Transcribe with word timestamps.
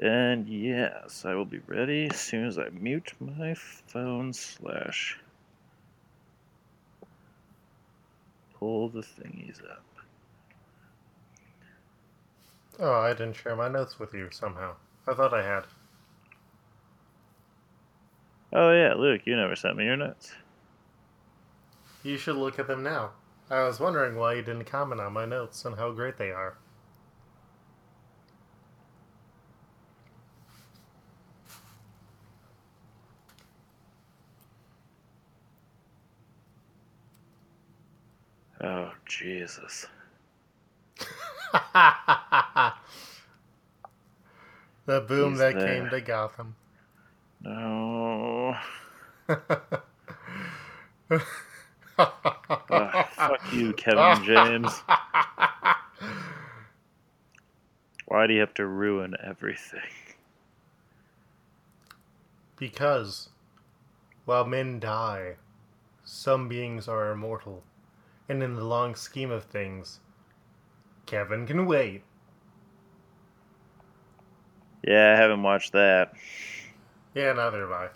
And 0.00 0.48
yes, 0.48 1.24
I 1.24 1.34
will 1.34 1.44
be 1.44 1.60
ready 1.66 2.08
as 2.10 2.18
soon 2.18 2.46
as 2.46 2.58
I 2.58 2.68
mute 2.70 3.12
my 3.20 3.54
phone 3.54 4.32
slash 4.32 5.18
pull 8.54 8.88
the 8.88 9.02
thingies 9.02 9.62
up. 9.62 9.84
Oh, 12.80 12.92
I 12.92 13.10
didn't 13.12 13.36
share 13.36 13.54
my 13.54 13.68
notes 13.68 14.00
with 14.00 14.12
you 14.14 14.28
somehow. 14.32 14.74
I 15.06 15.14
thought 15.14 15.32
I 15.32 15.44
had. 15.44 15.64
Oh 18.52 18.72
yeah, 18.72 18.94
Luke, 18.94 19.22
you 19.24 19.36
never 19.36 19.54
sent 19.54 19.76
me 19.76 19.84
your 19.84 19.96
notes. 19.96 20.32
You 22.02 22.16
should 22.16 22.36
look 22.36 22.58
at 22.58 22.66
them 22.66 22.82
now. 22.82 23.12
I 23.50 23.62
was 23.62 23.78
wondering 23.78 24.16
why 24.16 24.34
you 24.34 24.42
didn't 24.42 24.64
comment 24.64 25.00
on 25.00 25.12
my 25.12 25.24
notes 25.24 25.64
and 25.64 25.76
how 25.76 25.92
great 25.92 26.18
they 26.18 26.30
are. 26.30 26.56
Oh 38.64 38.92
Jesus. 39.04 39.86
the 44.86 45.00
boom 45.06 45.32
He's 45.32 45.38
that 45.38 45.52
there. 45.52 45.66
came 45.66 45.90
to 45.90 46.00
Gotham. 46.00 46.56
No. 47.42 48.56
Ah, 52.70 53.06
fuck 53.12 53.52
you, 53.52 53.74
Kevin 53.74 54.24
James. 54.24 54.82
Why 58.06 58.26
do 58.26 58.34
you 58.34 58.40
have 58.40 58.54
to 58.54 58.66
ruin 58.66 59.14
everything? 59.22 59.80
Because, 62.56 63.28
while 64.24 64.44
men 64.46 64.80
die, 64.80 65.36
some 66.04 66.48
beings 66.48 66.88
are 66.88 67.10
immortal. 67.10 67.62
And 68.28 68.42
in 68.42 68.54
the 68.54 68.64
long 68.64 68.94
scheme 68.94 69.30
of 69.30 69.44
things, 69.44 70.00
Kevin 71.06 71.46
can 71.46 71.66
wait. 71.66 72.02
Yeah, 74.86 75.14
I 75.14 75.20
haven't 75.20 75.42
watched 75.42 75.72
that. 75.72 76.12
Yeah, 77.14 77.32
neither 77.32 77.60
have 77.60 77.70
I. 77.70 77.88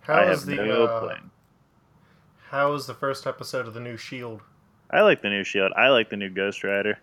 How 0.00 0.14
I 0.14 0.30
is 0.30 0.44
the 0.44 0.56
no 0.56 0.84
uh. 0.84 1.16
How 2.48 2.76
the 2.78 2.94
first 2.94 3.26
episode 3.26 3.66
of 3.66 3.74
the 3.74 3.80
new 3.80 3.96
Shield? 3.96 4.40
I 4.90 5.00
like 5.02 5.22
the 5.22 5.30
new 5.30 5.44
Shield. 5.44 5.72
I 5.76 5.88
like 5.88 6.10
the 6.10 6.16
new 6.16 6.30
Ghost 6.30 6.62
Rider. 6.62 6.98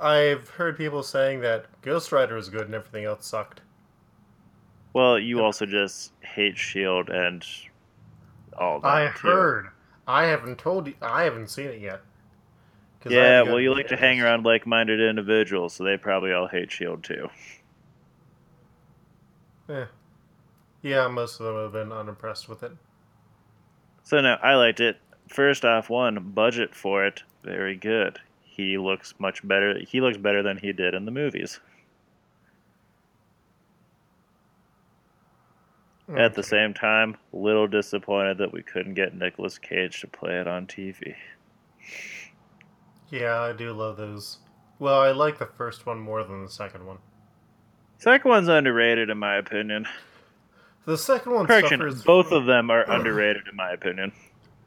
I've 0.00 0.48
heard 0.48 0.76
people 0.76 1.02
saying 1.02 1.40
that 1.40 1.66
Ghost 1.82 2.10
Rider 2.12 2.34
was 2.34 2.48
good 2.48 2.62
and 2.62 2.74
everything 2.74 3.04
else 3.04 3.26
sucked. 3.26 3.60
Well, 4.94 5.18
you 5.18 5.40
also 5.42 5.64
just 5.64 6.12
hate 6.20 6.58
Shield 6.58 7.08
and 7.08 7.44
all 8.58 8.80
that. 8.80 8.88
I 8.88 9.06
too. 9.12 9.28
heard. 9.28 9.68
I 10.06 10.24
haven't 10.24 10.58
told 10.58 10.86
you. 10.86 10.94
I 11.00 11.24
haven't 11.24 11.48
seen 11.48 11.66
it 11.66 11.80
yet. 11.80 12.00
Yeah, 13.04 13.22
had 13.22 13.38
to 13.40 13.44
go 13.46 13.50
well, 13.52 13.60
you 13.60 13.74
like 13.74 13.88
to 13.88 13.96
hang 13.96 14.20
around 14.20 14.44
like-minded 14.44 15.00
individuals, 15.00 15.74
so 15.74 15.84
they 15.84 15.96
probably 15.96 16.32
all 16.32 16.46
hate 16.46 16.70
Shield 16.70 17.02
too. 17.02 17.28
Eh. 19.68 19.86
Yeah, 20.82 21.08
most 21.08 21.40
of 21.40 21.46
them 21.46 21.56
have 21.56 21.72
been 21.72 21.92
unimpressed 21.92 22.48
with 22.48 22.62
it. 22.62 22.72
So 24.02 24.20
no, 24.20 24.36
I 24.42 24.54
liked 24.54 24.80
it. 24.80 24.98
First 25.28 25.64
off, 25.64 25.88
one 25.88 26.32
budget 26.34 26.74
for 26.74 27.04
it, 27.06 27.22
very 27.42 27.76
good. 27.76 28.18
He 28.42 28.76
looks 28.76 29.14
much 29.18 29.46
better. 29.46 29.78
He 29.78 30.00
looks 30.00 30.18
better 30.18 30.42
than 30.42 30.58
he 30.58 30.72
did 30.72 30.94
in 30.94 31.04
the 31.04 31.10
movies. 31.10 31.60
At 36.16 36.34
the 36.34 36.42
same 36.42 36.74
time, 36.74 37.16
little 37.32 37.66
disappointed 37.66 38.38
that 38.38 38.52
we 38.52 38.62
couldn't 38.62 38.94
get 38.94 39.14
Nicolas 39.14 39.58
Cage 39.58 40.00
to 40.00 40.06
play 40.06 40.38
it 40.40 40.46
on 40.46 40.66
TV. 40.66 41.14
Yeah, 43.10 43.40
I 43.40 43.52
do 43.52 43.72
love 43.72 43.96
those. 43.96 44.38
Well, 44.78 45.00
I 45.00 45.12
like 45.12 45.38
the 45.38 45.46
first 45.46 45.86
one 45.86 46.00
more 46.00 46.24
than 46.24 46.42
the 46.42 46.50
second 46.50 46.86
one. 46.86 46.98
Second 47.98 48.28
one's 48.30 48.48
underrated 48.48 49.10
in 49.10 49.18
my 49.18 49.36
opinion. 49.36 49.86
The 50.86 50.98
second 50.98 51.32
one 51.32 51.46
Correction, 51.46 51.78
suffers. 51.78 52.02
both 52.02 52.32
of 52.32 52.46
them 52.46 52.70
are 52.70 52.82
underrated 52.90 53.46
in 53.48 53.54
my 53.56 53.70
opinion. 53.70 54.12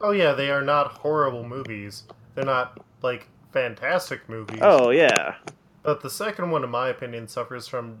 Oh 0.00 0.12
yeah, 0.12 0.32
they 0.32 0.50
are 0.50 0.62
not 0.62 0.92
horrible 0.92 1.46
movies. 1.46 2.04
They're 2.34 2.44
not 2.44 2.80
like 3.02 3.28
fantastic 3.52 4.28
movies. 4.28 4.60
Oh 4.62 4.90
yeah, 4.90 5.34
But 5.82 6.02
the 6.02 6.10
second 6.10 6.50
one, 6.50 6.64
in 6.64 6.70
my 6.70 6.88
opinion, 6.88 7.28
suffers 7.28 7.68
from 7.68 7.98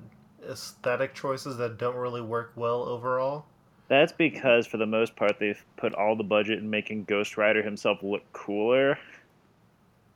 aesthetic 0.50 1.14
choices 1.14 1.56
that 1.58 1.78
don't 1.78 1.96
really 1.96 2.20
work 2.22 2.52
well 2.56 2.82
overall. 2.82 3.46
that's 3.88 4.12
because 4.12 4.66
for 4.66 4.76
the 4.78 4.86
most 4.86 5.14
part 5.16 5.38
they've 5.38 5.64
put 5.76 5.94
all 5.94 6.16
the 6.16 6.24
budget 6.24 6.58
in 6.58 6.68
making 6.70 7.04
Ghost 7.04 7.36
Rider 7.36 7.62
himself 7.62 8.02
look 8.02 8.22
cooler, 8.32 8.98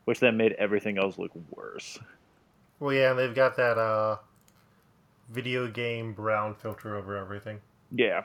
which 0.04 0.20
then 0.20 0.36
made 0.36 0.52
everything 0.52 0.98
else 0.98 1.18
look 1.18 1.30
worse. 1.54 1.98
Well, 2.80 2.92
yeah, 2.92 3.10
and 3.10 3.18
they've 3.18 3.34
got 3.34 3.56
that 3.56 3.76
uh, 3.78 4.16
video 5.30 5.68
game 5.68 6.12
brown 6.14 6.54
filter 6.54 6.96
over 6.96 7.16
everything. 7.16 7.60
Yeah. 7.92 8.22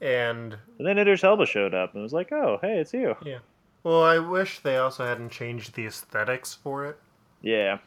And 0.00 0.56
And 0.78 0.86
then 0.86 0.98
Idris 0.98 1.22
Elba 1.22 1.46
showed 1.46 1.74
up 1.74 1.94
and 1.94 2.02
was 2.02 2.12
like, 2.12 2.32
"Oh, 2.32 2.58
hey, 2.60 2.78
it's 2.78 2.92
you." 2.92 3.14
Yeah. 3.24 3.38
Well, 3.84 4.02
I 4.02 4.18
wish 4.18 4.58
they 4.60 4.76
also 4.76 5.06
hadn't 5.06 5.30
changed 5.30 5.74
the 5.74 5.86
aesthetics 5.86 6.54
for 6.54 6.86
it 6.86 6.98
Yeah. 7.42 7.78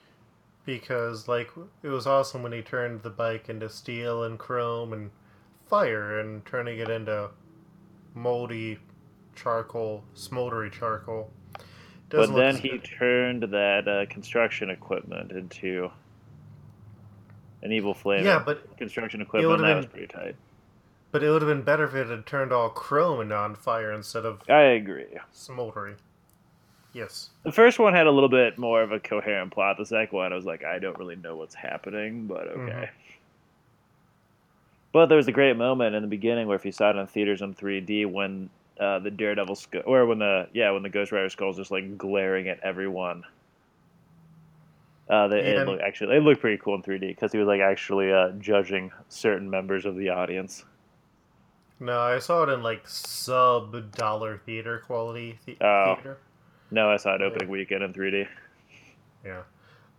Because, 0.66 1.28
like, 1.28 1.50
it 1.84 1.88
was 1.90 2.08
awesome 2.08 2.44
when 2.44 2.52
he 2.52 2.62
turned 2.62 3.02
the 3.04 3.10
bike 3.10 3.50
into 3.50 3.70
steel 3.70 4.24
and 4.24 4.38
chrome 4.40 4.94
and 4.94 5.12
fire, 5.68 6.20
and 6.20 6.46
turning 6.46 6.80
it 6.80 6.90
into 6.90 7.30
moldy 8.14 8.80
charcoal, 9.36 10.04
smoldery 10.16 10.72
charcoal. 10.72 11.30
But 12.10 12.18
Doesn't 12.18 12.36
look 12.36 12.44
then 12.44 12.56
he 12.58 12.70
good. 12.70 12.84
turned 12.98 13.44
that 13.44 13.88
uh, 13.88 14.06
construction 14.12 14.70
equipment 14.70 15.32
into 15.32 15.90
an 17.64 17.72
evil 17.72 17.94
flame. 17.94 18.24
Yeah, 18.26 18.42
but 18.46 18.78
construction 18.78 19.22
equipment 19.22 19.60
that 19.60 19.68
been- 19.68 19.78
was 19.78 19.86
pretty 19.88 20.08
tight. 20.08 20.36
but 21.12 21.24
it 21.24 21.30
would 21.32 21.42
have 21.42 21.50
been 21.50 21.64
better 21.64 21.86
if 21.86 21.96
it 21.96 22.08
had 22.08 22.26
turned 22.28 22.52
all 22.54 22.70
chrome 22.70 23.20
and 23.22 23.34
on 23.34 23.56
fire 23.56 23.92
instead 23.92 24.24
of 24.26 24.42
I 24.50 24.62
agree. 24.62 25.18
smoldery. 25.34 25.96
Yes. 26.96 27.30
The 27.44 27.52
first 27.52 27.78
one 27.78 27.94
had 27.94 28.08
a 28.08 28.12
little 28.12 28.30
bit 28.30 28.58
more 28.58 28.82
of 28.82 28.94
a 28.94 29.02
coherent 29.02 29.52
plot. 29.52 29.76
The 29.78 29.86
second 29.86 30.16
one, 30.18 30.32
I 30.32 30.36
was 30.38 30.46
like, 30.46 30.64
I 30.64 30.80
don't 30.80 30.98
really 30.98 31.18
know 31.18 31.36
what's 31.36 31.54
happening, 31.54 32.26
but 32.26 32.48
okay. 32.48 32.58
Mhm. 32.72 32.90
But 34.94 35.08
there 35.08 35.18
was 35.18 35.28
a 35.28 35.34
great 35.34 35.58
moment 35.58 35.94
in 35.94 36.02
the 36.02 36.08
beginning 36.08 36.48
where 36.48 36.56
if 36.56 36.64
you 36.66 36.72
saw 36.72 36.92
it 36.92 36.96
in 36.96 37.06
theaters 37.06 37.42
in 37.42 37.54
3D 37.54 38.06
when 38.10 38.50
uh, 38.80 39.00
the 39.00 39.12
Daredevil 39.12 39.56
skull, 39.56 39.82
or 39.86 40.06
when 40.06 40.20
the 40.20 40.48
yeah, 40.54 40.72
when 40.72 40.84
the 40.84 40.90
Ghost 40.90 41.12
Rider 41.12 41.28
skull 41.28 41.52
skull's 41.52 41.58
just 41.58 41.72
like 41.72 41.98
glaring 41.98 42.48
at 42.48 42.62
everyone. 42.62 43.24
Uh, 45.10 45.28
they, 45.28 45.40
it 45.42 45.68
looked 45.68 45.82
actually 45.84 46.16
it 46.16 46.22
looked 46.22 46.40
pretty 46.42 46.58
cool 46.58 46.76
in 46.76 46.82
3D 46.82 47.10
because 47.10 47.32
he 47.34 47.38
was 47.38 47.48
like 47.48 47.60
actually 47.62 48.12
uh, 48.12 48.30
judging 48.40 48.90
certain 49.10 49.50
members 49.50 49.86
of 49.86 49.98
the 49.98 50.10
audience. 50.10 50.64
No, 51.82 52.00
I 52.00 52.20
saw 52.20 52.44
it 52.44 52.50
in 52.50 52.64
like 52.64 52.88
sub 52.88 53.92
dollar 53.98 54.38
theater 54.46 54.80
quality 54.86 55.38
the- 55.46 55.58
Oh. 55.62 55.96
theater. 55.96 56.18
No, 56.72 56.90
I 56.90 56.98
saw 56.98 57.16
it 57.16 57.22
opening 57.22 57.50
weekend 57.50 57.84
in 57.84 57.94
3D. 57.94 58.28
Yeah. 59.24 59.42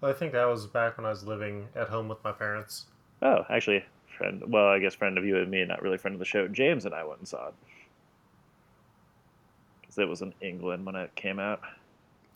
I 0.02 0.12
think 0.12 0.32
that 0.32 0.44
was 0.44 0.66
back 0.66 0.96
when 0.98 1.06
I 1.06 1.10
was 1.10 1.24
living 1.24 1.68
at 1.74 1.88
home 1.88 2.08
with 2.08 2.22
my 2.22 2.32
parents. 2.32 2.86
Oh, 3.22 3.44
actually, 3.48 3.84
friend. 4.16 4.42
Well, 4.46 4.66
I 4.66 4.78
guess 4.78 4.94
friend 4.94 5.18
of 5.18 5.24
you 5.24 5.38
and 5.38 5.50
me, 5.50 5.64
not 5.64 5.82
really 5.82 5.98
friend 5.98 6.14
of 6.14 6.18
the 6.18 6.24
show. 6.24 6.46
James 6.48 6.84
and 6.84 6.94
I 6.94 7.02
went 7.04 7.20
and 7.20 7.28
saw 7.28 7.48
it 7.48 7.54
because 9.80 9.98
it 9.98 10.08
was 10.08 10.22
in 10.22 10.34
England 10.40 10.84
when 10.84 10.94
it 10.94 11.14
came 11.14 11.38
out. 11.38 11.60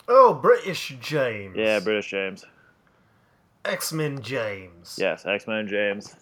Oh, 0.09 0.35
British 0.35 0.97
James. 1.01 1.57
Yeah, 1.57 1.81
British 1.81 2.11
James. 2.11 2.45
X 3.65 3.93
Men 3.93 4.23
James. 4.23 4.97
Yes, 4.99 5.27
X 5.27 5.47
Men 5.47 5.69
James. 5.69 6.17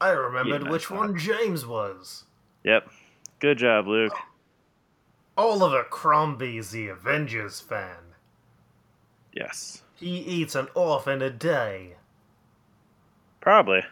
I 0.00 0.10
remembered 0.10 0.64
Yeah, 0.64 0.70
which 0.70 0.90
one 0.90 1.16
James 1.16 1.64
was. 1.64 2.24
Yep. 2.64 2.90
Good 3.38 3.58
job, 3.58 3.86
Luke. 3.86 4.12
Oliver 5.36 5.84
Crombie's 5.84 6.70
the 6.70 6.88
Avengers 6.88 7.60
fan. 7.60 8.14
Yes. 9.32 9.82
He 9.94 10.16
eats 10.18 10.54
an 10.54 10.68
orphan 10.74 11.20
a 11.20 11.30
day. 11.30 11.96
Probably. 13.40 13.82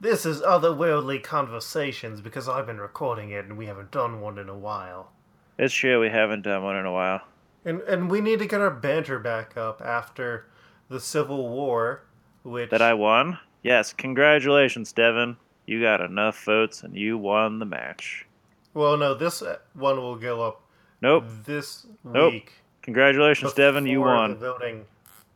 This 0.00 0.26
is 0.26 0.40
otherworldly 0.40 1.22
conversations 1.22 2.20
because 2.20 2.48
I've 2.48 2.66
been 2.66 2.80
recording 2.80 3.30
it 3.30 3.44
and 3.44 3.56
we 3.56 3.66
haven't 3.66 3.90
done 3.90 4.20
one 4.20 4.38
in 4.38 4.48
a 4.48 4.56
while. 4.56 5.12
It's 5.58 5.74
true. 5.74 6.00
We 6.00 6.08
haven't 6.08 6.42
done 6.42 6.62
one 6.62 6.76
in 6.76 6.86
a 6.86 6.92
while. 6.92 7.20
And 7.64 7.80
and 7.82 8.10
we 8.10 8.22
need 8.22 8.38
to 8.38 8.46
get 8.46 8.60
our 8.62 8.70
banter 8.70 9.18
back 9.18 9.56
up 9.56 9.82
after 9.84 10.46
the 10.88 11.00
Civil 11.00 11.50
War, 11.50 12.02
which 12.42 12.70
That 12.70 12.80
I 12.80 12.94
won. 12.94 13.38
Yes. 13.62 13.92
Congratulations, 13.92 14.92
Devin. 14.92 15.36
You 15.66 15.82
got 15.82 16.00
enough 16.00 16.42
votes 16.44 16.82
and 16.82 16.96
you 16.96 17.18
won 17.18 17.58
the 17.58 17.66
match. 17.66 18.26
Well, 18.74 18.96
no, 18.96 19.14
this 19.14 19.42
uh, 19.42 19.58
one 19.74 19.96
will 19.96 20.16
go 20.16 20.42
up 20.42 20.62
Nope. 21.00 21.24
this 21.44 21.86
Nope. 22.04 22.32
week. 22.32 22.52
Congratulations, 22.82 23.52
Devin. 23.52 23.86
You 23.86 24.00
won. 24.00 24.36
Voting. 24.36 24.84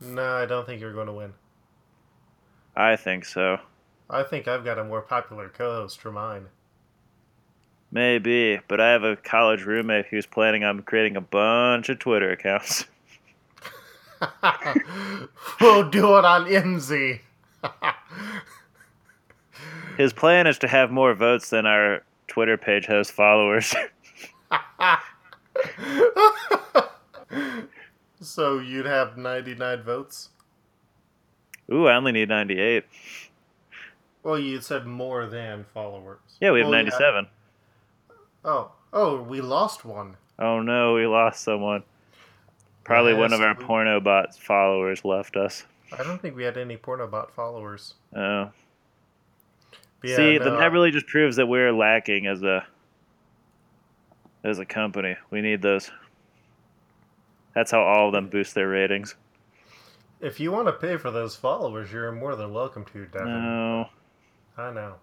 No, 0.01 0.37
I 0.37 0.47
don't 0.47 0.67
think 0.67 0.81
you're 0.81 0.93
going 0.93 1.07
to 1.07 1.13
win. 1.13 1.33
I 2.77 2.97
think 2.97 3.25
so. 3.25 3.59
I 4.11 4.23
think 4.23 4.49
I've 4.49 4.65
got 4.65 4.79
a 4.79 4.85
more 4.85 5.01
popular 5.01 5.49
co-host 5.49 6.01
for 6.01 6.11
mine. 6.11 6.47
Maybe, 7.93 8.61
but 8.67 8.81
I 8.81 8.91
have 8.91 9.05
a 9.05 9.17
college 9.17 9.63
roommate 9.63 10.07
who's 10.07 10.27
planning 10.27 10.65
on 10.65 10.83
creating 10.83 11.17
a 11.17 11.21
bunch 11.21 11.89
of 11.89 11.99
Twitter 12.01 12.31
accounts. 12.33 12.87
we'll 15.61 15.89
do 15.91 16.19
it 16.19 16.25
on 16.25 16.47
MZ. 16.47 17.21
His 19.97 20.13
plan 20.13 20.47
is 20.47 20.59
to 20.59 20.69
have 20.69 20.91
more 20.91 21.15
votes 21.15 21.51
than 21.51 21.67
our 21.67 22.03
Twitter 22.27 22.57
page 22.57 22.87
has 22.87 23.11
followers. 23.11 23.75
so 28.21 28.59
you'd 28.59 28.87
have 28.87 29.17
99 29.17 29.83
votes? 29.83 30.31
Ooh, 31.73 31.87
I 31.87 31.97
only 31.97 32.13
need 32.13 32.29
98. 32.29 32.85
Well, 34.23 34.39
you 34.39 34.61
said 34.61 34.87
more 34.87 35.27
than 35.27 35.65
followers. 35.75 36.19
Yeah, 36.41 36.53
we 36.53 36.61
have 36.61 36.69
Well, 36.69 36.79
97. 36.79 37.27
Oh, 38.45 38.73
oh, 38.93 39.23
we 39.23 39.41
lost 39.41 39.85
one. 39.85 40.17
Oh 40.39 40.61
no, 40.61 40.95
we 40.95 41.07
lost 41.07 41.43
someone. 41.43 41.83
Probably 42.85 43.15
one 43.15 43.33
of 43.33 43.41
our 43.41 43.49
Yes, 43.49 43.59
we- 43.59 43.65
porno 43.65 44.01
bot 44.01 44.35
followers 44.37 45.05
left 45.05 45.37
us. 45.37 45.65
I 45.97 46.03
don't 46.03 46.21
think 46.21 46.35
we 46.37 46.43
had 46.43 46.57
any 46.59 46.77
Pornobot 46.77 47.31
followers. 47.31 47.95
Oh. 48.17 48.51
Yeah, 50.05 50.17
See, 50.17 50.39
no, 50.39 50.59
that 50.59 50.73
really 50.73 50.91
just 50.91 51.07
proves 51.07 51.37
that 51.37 51.47
we're 51.47 51.73
lacking 51.73 52.27
as 52.27 52.43
a 52.43 52.67
as 54.45 54.59
a 54.59 54.65
company. 54.67 55.17
We 55.31 55.41
need 55.41 55.63
those. 55.63 55.91
That's 57.55 57.71
how 57.71 57.81
all 57.83 58.09
of 58.09 58.13
them 58.13 58.29
boost 58.29 58.55
their 58.55 58.69
ratings. 58.69 59.15
if 60.21 60.41
you 60.41 60.51
want 60.53 60.67
to 60.69 60.73
pay 60.73 60.97
for 60.97 61.11
those 61.11 61.37
followers, 61.37 61.93
you're 61.93 62.11
more 62.13 62.35
than 62.37 62.53
welcome 62.53 62.85
to, 62.87 63.07
Devin. 63.07 63.27
No. 63.29 63.89
I 64.57 64.73
know. 64.73 64.95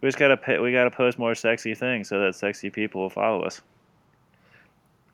We 0.00 0.08
just 0.08 0.18
gotta 0.18 0.36
pay, 0.36 0.58
we 0.58 0.72
gotta 0.72 0.90
post 0.90 1.18
more 1.18 1.34
sexy 1.34 1.74
things 1.74 2.08
so 2.08 2.18
that 2.20 2.34
sexy 2.34 2.70
people 2.70 3.02
will 3.02 3.10
follow 3.10 3.42
us. 3.42 3.60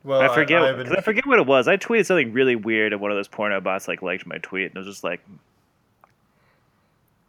Well, 0.05 0.21
I 0.21 0.35
forget 0.35 0.77
because 0.77 0.91
been- 0.91 0.99
I 0.99 1.03
forget 1.03 1.27
what 1.27 1.39
it 1.39 1.47
was. 1.47 1.69
I 1.69 1.77
tweeted 1.77 2.07
something 2.07 2.33
really 2.33 2.57
weird, 2.57 2.93
and 2.93 3.03
one 3.03 3.11
of 3.11 3.17
those 3.17 3.29
porno 3.29 3.61
bots 3.61 3.87
like 3.89 4.01
liked 4.01 4.27
my 4.27 4.39
tweet, 4.39 4.67
and 4.67 4.77
it 4.77 4.79
was 4.79 4.87
just 4.87 5.05
like, 5.05 5.21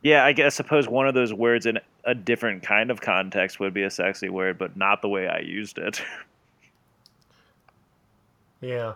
yeah, 0.01 0.23
I 0.25 0.33
guess 0.33 0.55
suppose 0.55 0.87
one 0.87 1.07
of 1.07 1.13
those 1.13 1.33
words 1.33 1.65
in 1.65 1.79
a 2.05 2.15
different 2.15 2.63
kind 2.63 2.89
of 2.91 3.01
context 3.01 3.59
would 3.59 3.73
be 3.73 3.83
a 3.83 3.89
sexy 3.91 4.29
word, 4.29 4.57
but 4.57 4.75
not 4.77 5.01
the 5.01 5.09
way 5.09 5.27
I 5.27 5.39
used 5.39 5.77
it. 5.77 6.01
Yeah. 8.61 8.93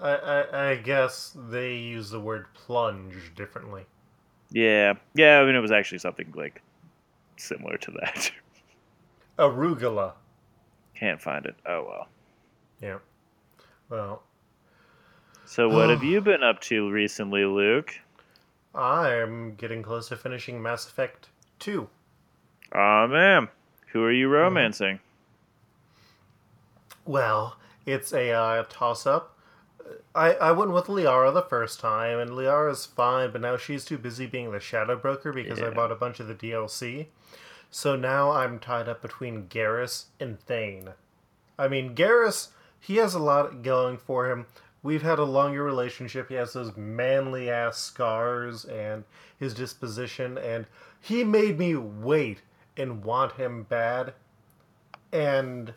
I, 0.00 0.14
I 0.14 0.70
I 0.70 0.76
guess 0.76 1.36
they 1.50 1.74
use 1.76 2.10
the 2.10 2.18
word 2.20 2.46
plunge 2.54 3.14
differently. 3.36 3.84
yeah, 4.50 4.94
yeah. 5.14 5.38
I 5.38 5.44
mean, 5.44 5.54
it 5.54 5.60
was 5.60 5.70
actually 5.70 5.98
something 5.98 6.32
like 6.34 6.62
similar 7.36 7.76
to 7.76 7.90
that. 8.00 8.30
Arugula. 9.38 10.14
Can't 10.94 11.20
find 11.20 11.44
it. 11.46 11.56
Oh 11.66 11.84
well. 11.88 12.08
Yeah. 12.80 12.98
Well, 13.90 14.22
So 15.44 15.68
what 15.68 15.90
have 15.90 16.02
you 16.02 16.20
been 16.20 16.42
up 16.42 16.60
to 16.62 16.90
recently, 16.90 17.44
Luke? 17.44 17.94
I'm 18.74 19.54
getting 19.54 19.82
close 19.82 20.08
to 20.08 20.16
finishing 20.16 20.62
Mass 20.62 20.86
Effect 20.86 21.28
2. 21.58 21.88
Oh 22.74 23.06
man, 23.06 23.48
who 23.88 24.02
are 24.02 24.12
you 24.12 24.28
romancing? 24.28 25.00
Well, 27.04 27.56
it's 27.84 28.12
a 28.12 28.30
uh, 28.30 28.64
toss 28.68 29.06
up. 29.06 29.36
I, 30.14 30.34
I 30.34 30.52
went 30.52 30.72
with 30.72 30.86
Liara 30.86 31.34
the 31.34 31.42
first 31.42 31.80
time, 31.80 32.18
and 32.18 32.30
Liara's 32.30 32.86
fine, 32.86 33.32
but 33.32 33.40
now 33.40 33.56
she's 33.56 33.84
too 33.84 33.98
busy 33.98 34.26
being 34.26 34.52
the 34.52 34.60
Shadow 34.60 34.96
Broker 34.96 35.32
because 35.32 35.60
I 35.60 35.70
bought 35.70 35.92
a 35.92 35.96
bunch 35.96 36.20
of 36.20 36.28
the 36.28 36.34
DLC. 36.34 37.06
So 37.70 37.96
now 37.96 38.30
I'm 38.30 38.58
tied 38.58 38.88
up 38.88 39.02
between 39.02 39.48
Garrus 39.48 40.04
and 40.20 40.38
Thane. 40.40 40.90
I 41.58 41.68
mean, 41.68 41.94
Garrus, 41.94 42.48
he 42.78 42.96
has 42.96 43.14
a 43.14 43.18
lot 43.18 43.62
going 43.62 43.96
for 43.96 44.30
him. 44.30 44.46
We've 44.82 45.02
had 45.02 45.18
a 45.18 45.24
longer 45.24 45.62
relationship. 45.62 46.28
He 46.28 46.34
has 46.34 46.52
those 46.52 46.76
manly 46.76 47.48
ass 47.48 47.78
scars 47.78 48.64
and 48.64 49.04
his 49.38 49.54
disposition, 49.54 50.36
and 50.38 50.66
he 51.00 51.22
made 51.22 51.58
me 51.58 51.76
wait 51.76 52.42
and 52.76 53.04
want 53.04 53.32
him 53.32 53.64
bad. 53.64 54.14
And 55.12 55.74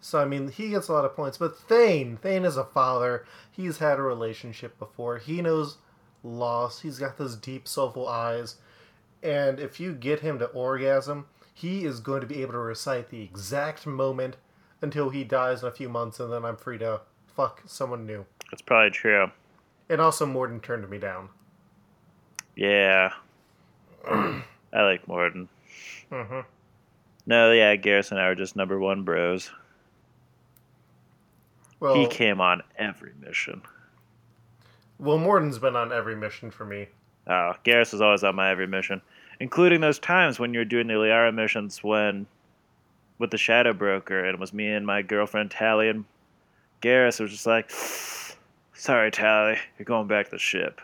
so 0.00 0.20
I 0.20 0.24
mean, 0.24 0.48
he 0.50 0.70
gets 0.70 0.88
a 0.88 0.92
lot 0.92 1.04
of 1.04 1.14
points. 1.14 1.36
But 1.36 1.58
Thane, 1.58 2.16
Thane 2.16 2.44
is 2.44 2.56
a 2.56 2.64
father. 2.64 3.26
He's 3.50 3.78
had 3.78 3.98
a 3.98 4.02
relationship 4.02 4.78
before. 4.78 5.18
He 5.18 5.42
knows 5.42 5.78
loss. 6.22 6.80
He's 6.80 6.98
got 6.98 7.18
those 7.18 7.36
deep, 7.36 7.68
soulful 7.68 8.08
eyes. 8.08 8.56
And 9.22 9.58
if 9.58 9.80
you 9.80 9.92
get 9.92 10.20
him 10.20 10.38
to 10.38 10.46
orgasm, 10.46 11.26
he 11.52 11.84
is 11.84 12.00
going 12.00 12.20
to 12.20 12.26
be 12.26 12.40
able 12.42 12.52
to 12.52 12.58
recite 12.58 13.10
the 13.10 13.22
exact 13.22 13.84
moment 13.86 14.36
until 14.80 15.10
he 15.10 15.24
dies 15.24 15.62
in 15.62 15.68
a 15.68 15.72
few 15.72 15.88
months, 15.88 16.20
and 16.20 16.32
then 16.32 16.44
I'm 16.44 16.56
free 16.56 16.78
to 16.78 17.00
fuck 17.38 17.62
someone 17.66 18.04
new. 18.04 18.26
That's 18.50 18.62
probably 18.62 18.90
true. 18.90 19.30
And 19.88 20.00
also, 20.00 20.26
Mordin 20.26 20.60
turned 20.60 20.90
me 20.90 20.98
down. 20.98 21.28
Yeah. 22.56 23.12
I 24.04 24.42
like 24.72 25.06
Mordin. 25.06 25.46
hmm 26.10 26.40
No, 27.26 27.52
yeah, 27.52 27.76
Garrus 27.76 28.10
and 28.10 28.18
I 28.18 28.28
were 28.28 28.34
just 28.34 28.56
number 28.56 28.80
one 28.80 29.04
bros. 29.04 29.52
Well, 31.78 31.94
he 31.94 32.08
came 32.08 32.40
on 32.40 32.62
every 32.76 33.12
mission. 33.20 33.62
well, 34.98 35.16
Mordin's 35.18 35.60
been 35.60 35.76
on 35.76 35.92
every 35.92 36.16
mission 36.16 36.50
for 36.50 36.64
me. 36.64 36.88
Oh, 37.28 37.52
Garrus 37.64 37.92
was 37.92 38.00
always 38.00 38.24
on 38.24 38.34
my 38.34 38.50
every 38.50 38.66
mission, 38.66 39.00
including 39.38 39.80
those 39.80 40.00
times 40.00 40.40
when 40.40 40.52
you 40.52 40.58
were 40.58 40.64
doing 40.64 40.88
the 40.88 40.94
Liara 40.94 41.32
missions 41.32 41.84
when 41.84 42.26
with 43.20 43.30
the 43.30 43.38
Shadow 43.38 43.72
Broker, 43.72 44.24
and 44.24 44.34
it 44.34 44.40
was 44.40 44.52
me 44.52 44.72
and 44.72 44.84
my 44.84 45.02
girlfriend 45.02 45.52
Tali 45.52 45.88
and 45.88 46.04
Garrus 46.80 47.20
was 47.20 47.30
just 47.30 47.46
like, 47.46 47.70
"Sorry, 48.74 49.10
Tali, 49.10 49.58
you're 49.78 49.84
going 49.84 50.06
back 50.06 50.26
to 50.26 50.30
the 50.32 50.38
ship. 50.38 50.80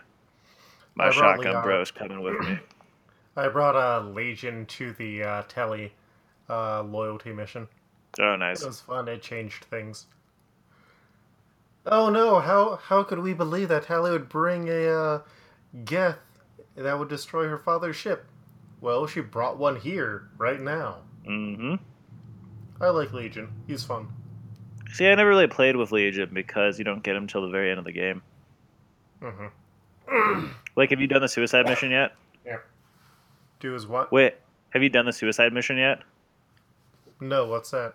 My 0.95 1.11
shotgun 1.11 1.55
Liara. 1.55 1.63
bro's 1.63 1.91
coming 1.91 2.23
with 2.23 2.39
me." 2.41 2.59
I 3.37 3.49
brought 3.49 3.75
a 3.75 4.05
Legion 4.07 4.67
to 4.67 4.93
the 4.93 5.23
uh, 5.23 5.43
Tali 5.49 5.93
uh, 6.49 6.83
loyalty 6.83 7.33
mission. 7.33 7.67
Oh, 8.21 8.37
nice. 8.37 8.63
It 8.63 8.67
was 8.67 8.81
fun. 8.81 9.09
It 9.09 9.23
changed 9.23 9.65
things. 9.65 10.07
Oh 11.87 12.09
no! 12.09 12.41
How 12.41 12.77
how 12.77 13.03
could 13.03 13.19
we 13.19 13.35
believe 13.35 13.69
that 13.69 13.85
Tali 13.85 14.11
would 14.11 14.29
bring 14.29 14.69
a 14.69 14.87
uh, 14.89 15.21
Geth 15.85 16.19
that 16.77 16.99
would 16.99 17.09
destroy 17.09 17.47
her 17.47 17.59
father's 17.59 17.97
ship? 17.97 18.25
Well, 18.81 19.07
she 19.07 19.21
brought 19.21 19.59
one 19.59 19.77
here 19.77 20.29
right 20.39 20.61
now. 20.61 20.99
Mm-hmm. 21.29 21.75
I 22.81 22.89
like 22.89 23.13
Legion. 23.13 23.53
He's 23.67 23.85
fun. 23.85 24.09
See, 24.95 25.09
I 25.09 25.15
never 25.17 25.29
really 25.29 25.49
played 25.49 25.75
with 25.75 25.91
Legion 25.91 26.31
because 26.33 26.79
you 26.79 26.85
don't 26.85 27.03
get 27.03 27.17
him 27.17 27.27
till 27.27 27.43
the 27.43 27.49
very 27.49 27.69
end 27.69 27.81
of 27.81 27.85
the 27.85 27.91
game. 27.91 28.23
hmm 29.21 29.47
Like, 30.77 30.91
have 30.91 31.01
you 31.01 31.09
done 31.09 31.21
the 31.21 31.27
suicide 31.29 31.67
mission 31.67 31.91
yet? 31.91 32.15
Yeah. 32.47 32.59
Do 33.59 33.73
his 33.73 33.89
what? 33.89 34.13
Wait, 34.13 34.35
have 34.71 34.85
you 34.85 34.89
done 34.89 35.05
the 35.05 35.13
suicide 35.13 35.53
mission 35.53 35.79
yet? 35.79 35.99
No, 37.21 37.45
what's 37.47 37.73
that? 37.73 37.95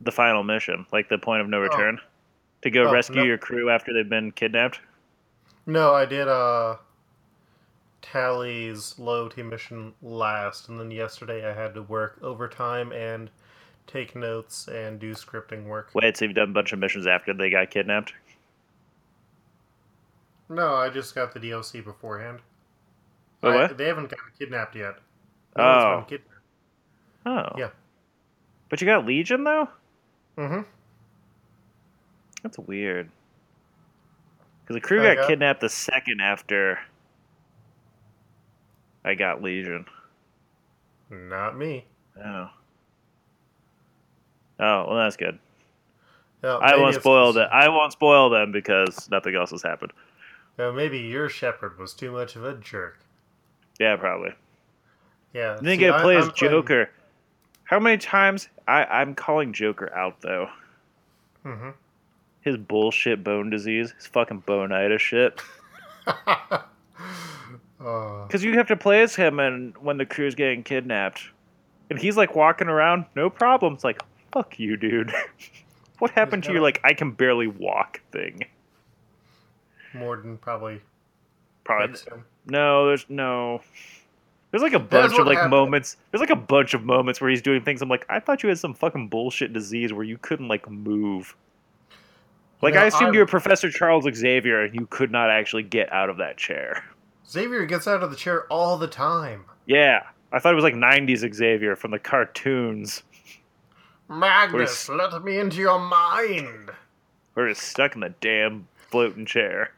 The 0.00 0.12
final 0.12 0.42
mission, 0.42 0.86
like 0.92 1.10
the 1.10 1.18
point 1.18 1.42
of 1.42 1.48
no 1.50 1.60
return, 1.60 1.98
to 2.62 2.70
go 2.70 2.84
Oh, 2.88 2.92
rescue 2.92 3.16
no. 3.16 3.24
your 3.24 3.36
crew 3.38 3.68
after 3.68 3.92
they've 3.92 4.08
been 4.08 4.32
kidnapped. 4.32 4.80
No, 5.66 5.92
I 5.92 6.06
did 6.06 6.26
uh 6.26 6.76
Tali's 8.00 8.98
loyalty 8.98 9.42
mission 9.42 9.92
last, 10.00 10.70
and 10.70 10.80
then 10.80 10.90
yesterday 10.90 11.46
I 11.48 11.52
had 11.54 11.74
to 11.74 11.82
work 11.82 12.18
overtime 12.22 12.92
and 12.92 13.28
take 13.86 14.14
notes 14.16 14.68
and 14.68 14.98
do 14.98 15.14
scripting 15.14 15.64
work. 15.66 15.90
Wait, 15.94 16.16
so 16.16 16.24
you've 16.24 16.34
done 16.34 16.50
a 16.50 16.52
bunch 16.52 16.72
of 16.72 16.78
missions 16.78 17.06
after 17.06 17.32
they 17.34 17.50
got 17.50 17.70
kidnapped? 17.70 18.12
No, 20.48 20.74
I 20.74 20.88
just 20.90 21.14
got 21.14 21.32
the 21.32 21.40
DLC 21.40 21.82
beforehand. 21.84 22.40
Oh, 23.42 23.50
I- 23.50 23.54
what? 23.56 23.78
They 23.78 23.86
haven't 23.86 24.10
gotten 24.10 24.26
kidnapped 24.38 24.76
yet. 24.76 24.96
Oh. 25.56 26.04
been 26.08 26.18
kidnapped. 26.18 26.28
Oh. 27.26 27.58
Yeah. 27.58 27.68
But 28.68 28.80
you 28.80 28.86
got 28.86 29.04
Legion 29.06 29.44
though? 29.44 29.68
Mm-hmm. 30.38 30.62
That's 32.42 32.58
weird. 32.58 33.10
Because 34.62 34.74
the 34.74 34.80
crew 34.80 35.02
got, 35.02 35.16
got- 35.16 35.28
kidnapped 35.28 35.60
the 35.60 35.68
second 35.68 36.20
after 36.20 36.78
I 39.04 39.14
got 39.14 39.42
Legion. 39.42 39.86
Not 41.10 41.56
me. 41.58 41.84
Oh. 42.24 42.48
Oh, 44.62 44.86
well, 44.88 44.96
that's 44.96 45.16
good. 45.16 45.38
No, 46.42 46.58
I 46.58 46.76
won't 46.76 46.94
spoil 46.94 47.32
that. 47.34 47.52
I 47.52 47.68
won't 47.68 47.92
spoil 47.92 48.30
them 48.30 48.52
because 48.52 49.10
nothing 49.10 49.34
else 49.34 49.50
has 49.50 49.62
happened. 49.62 49.92
Uh, 50.58 50.72
maybe 50.72 50.98
your 50.98 51.28
shepherd 51.28 51.78
was 51.78 51.94
too 51.94 52.10
much 52.12 52.36
of 52.36 52.44
a 52.44 52.54
jerk. 52.54 52.98
Yeah, 53.80 53.96
probably. 53.96 54.32
Yeah. 55.32 55.56
And 55.58 55.66
then 55.66 55.74
see, 55.74 55.80
get 55.80 55.90
to 55.92 55.96
I- 55.96 56.02
play 56.02 56.16
as 56.16 56.26
I'm 56.26 56.30
playing- 56.32 56.52
Joker. 56.52 56.90
How 57.64 57.80
many 57.80 57.96
times 57.98 58.48
I 58.68 58.84
I'm 58.84 59.14
calling 59.14 59.52
Joker 59.52 59.94
out 59.96 60.20
though? 60.20 60.48
Mm-hmm. 61.44 61.70
His 62.42 62.56
bullshit 62.56 63.24
bone 63.24 63.50
disease, 63.50 63.92
his 63.92 64.06
fucking 64.06 64.42
bonitis 64.46 65.00
shit. 65.02 65.40
Uh, 67.84 68.24
Because 68.26 68.44
you 68.44 68.56
have 68.58 68.68
to 68.68 68.76
play 68.76 69.02
as 69.02 69.16
him 69.16 69.40
and 69.40 69.76
when 69.78 69.96
the 69.96 70.06
crew's 70.06 70.36
getting 70.36 70.62
kidnapped. 70.62 71.30
And 71.90 71.98
he's 71.98 72.16
like 72.16 72.36
walking 72.36 72.68
around, 72.68 73.06
no 73.16 73.28
problem. 73.28 73.74
It's 73.74 73.82
like, 73.82 74.00
fuck 74.32 74.58
you, 74.58 74.76
dude. 74.76 75.12
what 75.98 76.10
happened 76.12 76.44
to 76.44 76.52
your, 76.52 76.62
like, 76.62 76.80
I 76.84 76.94
can 76.94 77.12
barely 77.12 77.46
walk 77.46 78.00
thing? 78.10 78.40
Mordin 79.94 80.40
probably 80.40 80.80
Probably. 81.64 81.96
No, 82.46 82.86
there's 82.86 83.06
no. 83.08 83.60
There's 84.50 84.62
like 84.62 84.74
a 84.74 84.78
bunch 84.78 85.18
of 85.18 85.26
like 85.26 85.36
happened. 85.36 85.50
moments. 85.50 85.96
There's 86.10 86.20
like 86.20 86.30
a 86.30 86.36
bunch 86.36 86.74
of 86.74 86.84
moments 86.84 87.20
where 87.20 87.30
he's 87.30 87.40
doing 87.40 87.62
things. 87.62 87.80
I'm 87.80 87.88
like, 87.88 88.04
I 88.08 88.20
thought 88.20 88.42
you 88.42 88.48
had 88.48 88.58
some 88.58 88.74
fucking 88.74 89.08
bullshit 89.08 89.52
disease 89.52 89.92
where 89.92 90.04
you 90.04 90.18
couldn't 90.18 90.48
like 90.48 90.68
move. 90.68 91.34
Like 92.60 92.74
know, 92.74 92.80
I 92.80 92.84
assumed 92.86 93.10
I- 93.10 93.12
you 93.14 93.18
were 93.20 93.26
Professor 93.26 93.70
Charles 93.70 94.06
Xavier 94.12 94.62
and 94.62 94.74
you 94.74 94.86
could 94.90 95.10
not 95.10 95.30
actually 95.30 95.62
get 95.62 95.90
out 95.92 96.10
of 96.10 96.18
that 96.18 96.36
chair. 96.36 96.84
Xavier 97.28 97.64
gets 97.64 97.88
out 97.88 98.02
of 98.02 98.10
the 98.10 98.16
chair 98.16 98.46
all 98.48 98.76
the 98.76 98.88
time. 98.88 99.44
Yeah, 99.66 100.02
I 100.32 100.38
thought 100.38 100.52
it 100.52 100.56
was 100.56 100.64
like 100.64 100.74
'90s 100.74 101.32
Xavier 101.34 101.76
from 101.76 101.92
the 101.92 101.98
cartoons, 101.98 103.04
Magnus, 104.12 104.88
let 104.88 105.24
me 105.24 105.38
into 105.38 105.58
your 105.58 105.78
mind. 105.78 106.70
where 107.34 107.48
he's 107.48 107.58
stuck 107.60 107.94
in 107.94 108.00
the 108.00 108.14
damn 108.20 108.68
floating 108.76 109.24
chair. 109.26 109.72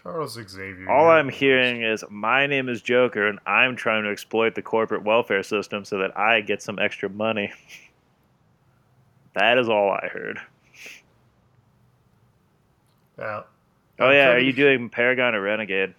Charles 0.00 0.34
Xavier. 0.48 0.88
All 0.88 1.10
I'm 1.10 1.28
hearing 1.28 1.82
is 1.82 2.04
my 2.08 2.46
name 2.46 2.68
is 2.68 2.80
Joker 2.80 3.26
and 3.26 3.38
I'm 3.46 3.76
trying 3.76 4.04
to 4.04 4.10
exploit 4.10 4.54
the 4.54 4.62
corporate 4.62 5.02
welfare 5.02 5.42
system 5.42 5.84
so 5.84 5.98
that 5.98 6.16
I 6.16 6.40
get 6.40 6.62
some 6.62 6.78
extra 6.78 7.08
money. 7.08 7.52
That 9.34 9.56
is 9.58 9.68
all 9.68 9.92
I 9.92 10.08
heard. 10.08 10.40
Yeah. 13.16 13.42
Oh 14.00 14.10
yeah, 14.10 14.30
are 14.30 14.38
you 14.40 14.52
doing 14.52 14.88
Paragon 14.88 15.36
or 15.36 15.42
Renegade? 15.42 15.94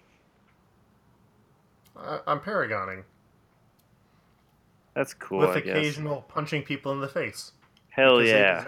I- 1.96 2.20
I'm 2.26 2.40
paragoning 2.40 3.04
That's 4.94 5.14
cool. 5.14 5.38
with 5.40 5.50
I 5.50 5.60
guess. 5.60 5.76
occasional 5.76 6.22
punching 6.28 6.62
people 6.64 6.92
in 6.92 7.00
the 7.00 7.08
face. 7.08 7.52
Hell 7.90 8.22
yeah! 8.22 8.64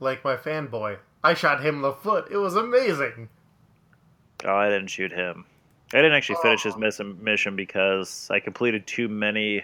Like 0.00 0.24
my 0.24 0.36
fanboy, 0.36 0.98
I 1.22 1.34
shot 1.34 1.62
him 1.64 1.76
in 1.76 1.82
the 1.82 1.92
foot. 1.92 2.28
It 2.30 2.36
was 2.38 2.56
amazing. 2.56 3.28
Oh, 4.44 4.54
I 4.56 4.68
didn't 4.68 4.88
shoot 4.88 5.12
him. 5.12 5.44
I 5.92 5.98
didn't 5.98 6.14
actually 6.14 6.38
finish 6.42 6.62
his 6.64 6.74
Oh. 6.74 6.78
miss- 6.78 7.00
mission 7.20 7.54
because 7.54 8.28
I 8.30 8.40
completed 8.40 8.86
too 8.86 9.08
many 9.08 9.62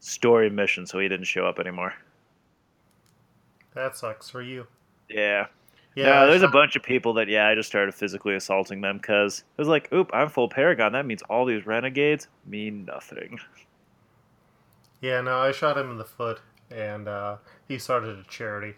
story 0.00 0.50
missions, 0.50 0.90
so 0.90 0.98
he 0.98 1.08
didn't 1.08 1.26
show 1.26 1.46
up 1.46 1.58
anymore. 1.58 1.94
That 3.74 3.96
sucks 3.96 4.28
for 4.28 4.42
you. 4.42 4.66
Yeah. 5.08 5.46
Yeah, 5.94 6.20
no, 6.20 6.26
there's 6.28 6.42
a 6.42 6.48
bunch 6.48 6.76
of 6.76 6.82
people 6.82 7.14
that 7.14 7.28
yeah, 7.28 7.48
I 7.48 7.54
just 7.54 7.68
started 7.68 7.94
physically 7.94 8.34
assaulting 8.34 8.80
them 8.80 8.98
because 8.98 9.40
it 9.40 9.60
was 9.60 9.68
like, 9.68 9.92
oop, 9.92 10.10
I'm 10.12 10.28
full 10.28 10.48
Paragon. 10.48 10.92
That 10.92 11.06
means 11.06 11.22
all 11.22 11.44
these 11.44 11.66
renegades 11.66 12.28
mean 12.46 12.84
nothing. 12.84 13.40
Yeah, 15.00 15.20
no, 15.20 15.38
I 15.38 15.52
shot 15.52 15.76
him 15.76 15.90
in 15.90 15.98
the 15.98 16.04
foot, 16.04 16.40
and 16.70 17.08
uh, 17.08 17.36
he 17.66 17.78
started 17.78 18.18
a 18.18 18.24
charity. 18.24 18.74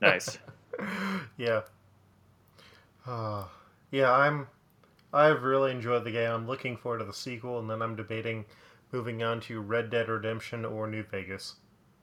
Nice. 0.00 0.38
yeah. 1.36 1.62
Uh, 3.06 3.44
yeah, 3.90 4.12
I'm. 4.12 4.46
I've 5.12 5.44
really 5.44 5.70
enjoyed 5.70 6.02
the 6.02 6.10
game. 6.10 6.30
I'm 6.30 6.46
looking 6.46 6.76
forward 6.76 6.98
to 6.98 7.04
the 7.04 7.14
sequel, 7.14 7.60
and 7.60 7.70
then 7.70 7.82
I'm 7.82 7.94
debating 7.94 8.44
moving 8.94 9.22
on 9.22 9.40
to 9.40 9.60
Red 9.60 9.90
Dead 9.90 10.08
Redemption 10.08 10.64
or 10.64 10.86
New 10.86 11.02
Vegas, 11.02 11.56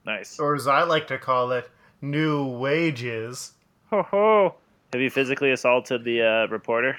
nice. 0.05 0.39
or 0.39 0.55
as 0.55 0.67
I 0.67 0.83
like 0.83 1.07
to 1.07 1.17
call 1.17 1.51
it, 1.51 1.69
New 2.01 2.45
Wages. 2.45 3.53
Ho 3.89 4.03
ho. 4.03 4.55
Have 4.91 5.01
you 5.01 5.09
physically 5.09 5.51
assaulted 5.51 6.03
the 6.03 6.21
uh, 6.21 6.47
reporter? 6.47 6.97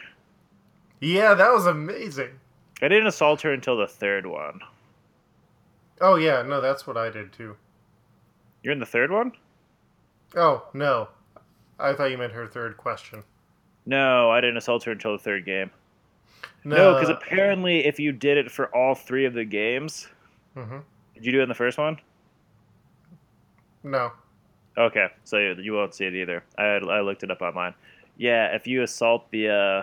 Yeah, 1.00 1.35
that 1.35 1.52
was 1.52 1.66
amazing. 1.66 2.30
I 2.80 2.88
didn't 2.88 3.09
assault 3.09 3.42
her 3.42 3.52
until 3.52 3.76
the 3.76 3.87
third 3.87 4.26
one. 4.26 4.61
Oh 6.00 6.16
yeah, 6.16 6.42
no, 6.42 6.61
that's 6.61 6.87
what 6.87 6.97
I 6.97 7.11
did 7.11 7.32
too. 7.32 7.56
You're 8.62 8.73
in 8.73 8.78
the 8.78 8.87
third 8.87 9.11
one? 9.11 9.32
Oh 10.37 10.64
no, 10.73 11.09
I 11.78 11.92
thought 11.92 12.11
you 12.11 12.18
meant 12.18 12.32
her 12.32 12.47
third 12.47 12.76
question. 12.76 13.23
No, 13.85 14.30
I 14.30 14.40
didn't 14.40 14.56
assault 14.56 14.85
her 14.85 14.92
until 14.92 15.12
the 15.12 15.23
third 15.23 15.44
game. 15.44 15.71
No, 16.64 16.94
because 16.94 17.09
apparently, 17.09 17.85
if 17.85 17.99
you 17.99 18.12
did 18.12 18.38
it 18.38 18.50
for 18.50 18.75
all 18.75 18.94
three 18.94 19.25
of 19.25 19.35
the 19.35 19.44
games, 19.44 20.09
hmm 20.54 20.78
did 21.14 21.26
you 21.26 21.32
do 21.32 21.40
it 21.40 21.44
in 21.44 21.49
the 21.49 21.54
first 21.54 21.78
one? 21.78 21.99
No. 23.82 24.12
Okay, 24.76 25.09
so 25.25 25.38
you, 25.38 25.75
won't 25.75 25.95
see 25.95 26.07
it 26.07 26.14
either. 26.14 26.43
I 26.57 26.64
I 26.64 27.00
looked 27.00 27.23
it 27.23 27.31
up 27.31 27.43
online. 27.43 27.75
Yeah, 28.17 28.55
if 28.55 28.67
you 28.67 28.83
assault 28.83 29.31
the 29.31 29.49
uh, 29.49 29.83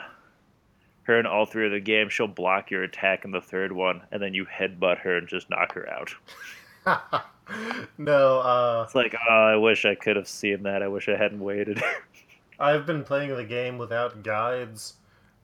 her 1.04 1.20
in 1.20 1.26
all 1.26 1.46
three 1.46 1.66
of 1.66 1.72
the 1.72 1.80
games, 1.80 2.14
she'll 2.14 2.28
block 2.28 2.72
your 2.72 2.84
attack 2.84 3.26
in 3.26 3.32
the 3.32 3.42
third 3.42 3.72
one, 3.72 4.02
and 4.12 4.22
then 4.22 4.34
you 4.34 4.46
headbutt 4.46 5.00
her 5.00 5.18
and 5.18 5.28
just 5.28 5.50
knock 5.50 5.74
her 5.74 5.88
out. 5.90 6.14
no, 7.98 8.40
uh, 8.40 8.84
It's 8.86 8.96
like, 8.96 9.16
oh, 9.30 9.34
I 9.34 9.56
wish 9.58 9.86
I 9.86 9.96
could 9.96 10.16
have 10.16 10.28
seen 10.28 10.64
that. 10.64 10.82
I 10.82 10.88
wish 10.88 11.08
I 11.10 11.18
hadn't 11.18 11.40
waited. 11.40 11.82
I've 12.60 12.86
been 12.86 13.04
playing 13.04 13.36
the 13.36 13.44
game 13.44 13.78
without 13.78 14.24
guides. 14.24 14.96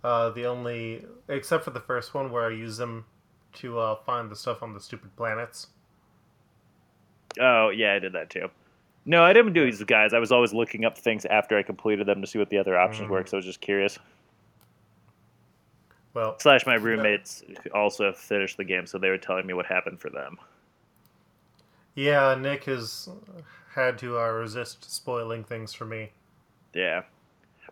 Uh, 0.04 0.30
the 0.30 0.46
only, 0.46 1.06
except 1.30 1.64
for 1.64 1.72
the 1.72 1.80
first 1.80 2.14
one 2.14 2.32
where 2.32 2.46
I 2.46 2.52
use 2.52 2.78
them 2.78 3.06
to 3.54 3.80
uh, 3.80 3.96
find 4.06 4.30
the 4.30 4.36
stuff 4.36 4.62
on 4.62 4.74
the 4.74 4.80
stupid 4.80 5.16
planets. 5.16 5.68
oh 7.40 7.70
yeah, 7.70 7.94
I 7.94 8.00
did 8.00 8.14
that 8.14 8.30
too. 8.30 8.50
No, 9.06 9.24
I 9.24 9.34
didn't 9.34 9.54
do 9.54 9.64
these 9.66 9.84
guys. 9.84 10.14
I 10.14 10.20
was 10.20 10.32
always 10.32 10.54
looking 10.54 10.84
up 10.84 10.98
things 10.98 11.26
after 11.26 11.58
I 11.58 11.62
completed 11.64 12.08
them 12.08 12.22
to 12.22 12.28
see 12.28 12.40
what 12.40 12.50
the 12.50 12.58
other 12.58 12.78
options 12.78 13.08
were. 13.10 13.18
Mm. 13.18 13.22
Because 13.22 13.34
I 13.34 13.38
was 13.38 13.46
just 13.46 13.62
curious. 13.62 14.00
Well, 16.14 16.38
Slash, 16.40 16.66
my 16.66 16.76
roommates 16.76 17.44
also 17.74 18.14
finished 18.14 18.58
the 18.58 18.64
game, 18.64 18.88
so 18.88 18.98
they 18.98 19.10
were 19.10 19.18
telling 19.18 19.46
me 19.46 19.54
what 19.54 19.66
happened 19.66 20.00
for 20.00 20.10
them. 20.10 20.38
yeah, 21.96 22.36
Nick 22.40 22.64
has 22.66 23.10
had 23.74 23.98
to 24.00 24.18
uh, 24.18 24.28
resist 24.30 24.90
spoiling 24.94 25.44
things 25.44 25.74
for 25.74 25.86
me. 25.86 26.12
Yeah. 26.74 27.04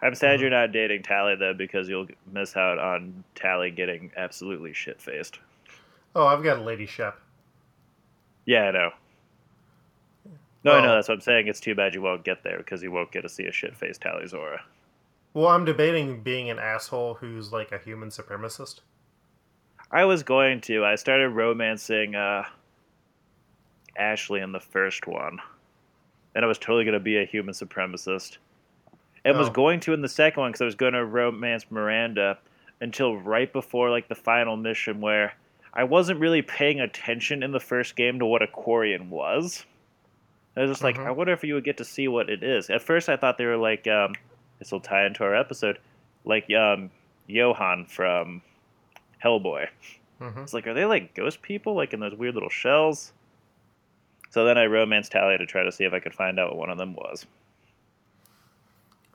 I'm 0.02 0.16
sad 0.16 0.38
Mhm. 0.38 0.42
you're 0.42 0.50
not 0.50 0.72
dating 0.74 1.04
Tali 1.04 1.36
though, 1.36 1.54
because 1.54 1.88
you'll 1.88 2.08
miss 2.32 2.56
out 2.58 2.78
on 2.80 3.24
Tali 3.36 3.72
getting 3.72 4.12
absolutely 4.18 4.74
shit 4.74 5.02
faced. 5.02 5.40
Oh, 6.16 6.26
I've 6.26 6.44
got 6.44 6.58
a 6.60 6.62
Lady 6.62 6.86
Shep. 6.86 7.18
Yeah, 8.46 8.64
I 8.68 8.72
know. 8.72 8.92
No, 10.64 10.74
I 10.74 10.82
know. 10.82 10.88
Well- 10.88 10.96
That's 10.96 11.08
what 11.10 11.16
I'm 11.16 11.22
saying. 11.22 11.48
It's 11.48 11.60
too 11.60 11.76
bad 11.76 11.94
you 11.94 12.02
won't 12.02 12.24
get 12.24 12.44
there 12.44 12.58
because 12.58 12.82
you 12.84 12.92
won't 12.92 13.12
get 13.12 13.22
to 13.22 13.30
see 13.30 13.46
a 13.46 13.52
shit 13.52 13.76
faced 13.76 14.02
Tali'Zorah. 14.02 14.60
Well, 15.34 15.48
I'm 15.48 15.66
debating 15.66 16.22
being 16.22 16.50
an 16.50 16.60
asshole 16.60 17.16
who's 17.16 17.52
like 17.52 17.72
a 17.72 17.78
human 17.80 18.10
supremacist. 18.10 18.82
I 19.92 20.06
was 20.06 20.24
going 20.24 20.62
to. 20.62 20.86
I 20.86 20.96
started 20.96 21.30
romancing 21.30 22.16
uh, 22.16 22.44
Ashley 23.98 24.40
in 24.42 24.52
the 24.52 24.60
first 24.60 25.08
one, 25.08 25.40
and 26.36 26.44
I 26.44 26.48
was 26.48 26.58
totally 26.58 26.84
going 26.84 26.94
to 26.94 27.00
be 27.00 27.18
a 27.18 27.26
human 27.26 27.54
supremacist. 27.54 28.38
And 29.26 29.38
was 29.38 29.50
Oh. 29.50 29.52
going 29.54 29.80
to 29.82 29.94
in 29.94 30.02
the 30.02 30.10
second 30.10 30.42
one 30.42 30.52
because 30.52 30.62
I 30.62 30.66
was 30.66 30.76
going 30.76 30.94
to 30.94 31.06
romance 31.06 31.66
Miranda 31.70 32.38
until 32.82 33.16
right 33.18 33.52
before 33.52 33.90
like 33.90 34.08
the 34.10 34.16
final 34.16 34.58
mission 34.58 35.00
where 35.00 35.34
I 35.74 35.84
wasn't 35.86 36.20
really 36.20 36.42
paying 36.42 36.80
attention 36.82 37.42
in 37.42 37.52
the 37.52 37.60
first 37.60 37.96
game 37.96 38.20
to 38.20 38.26
what 38.26 38.42
a 38.42 38.48
Quarian 38.48 39.10
was. 39.10 39.66
I 40.56 40.62
was 40.62 40.70
just 40.72 40.84
like, 40.84 40.98
Mhm. 40.98 41.08
I 41.08 41.12
wonder 41.12 41.34
if 41.34 41.44
you 41.44 41.56
would 41.56 41.64
get 41.64 41.78
to 41.78 41.86
see 41.86 42.08
what 42.08 42.30
it 42.30 42.44
is. 42.44 42.70
At 42.70 42.82
first, 42.82 43.10
I 43.10 43.18
thought 43.18 43.38
they 43.38 43.46
were 43.46 43.58
like, 43.58 43.88
um, 43.88 44.14
this 44.60 44.72
will 44.72 44.80
tie 44.80 45.06
into 45.06 45.24
our 45.24 45.36
episode, 45.36 45.80
like 46.26 46.52
um, 46.54 46.92
Johann 47.28 47.86
from 47.86 48.42
Hellboy. 49.24 49.68
hmm 50.20 50.40
It's 50.42 50.54
like, 50.54 50.68
are 50.68 50.74
they 50.74 50.86
like 50.86 51.16
ghost 51.16 51.42
people, 51.42 51.74
like 51.76 51.94
in 51.94 52.00
those 52.00 52.14
weird 52.16 52.36
little 52.36 52.50
shells? 52.50 53.14
So 54.30 54.46
then 54.46 54.58
I 54.58 54.66
romanced 54.66 55.12
Talia 55.12 55.38
to 55.38 55.46
try 55.46 55.64
to 55.64 55.72
see 55.72 55.84
if 55.86 55.94
I 55.94 56.00
could 56.00 56.14
find 56.14 56.40
out 56.40 56.50
what 56.50 56.58
one 56.58 56.70
of 56.70 56.78
them 56.78 56.94
was. 56.96 57.26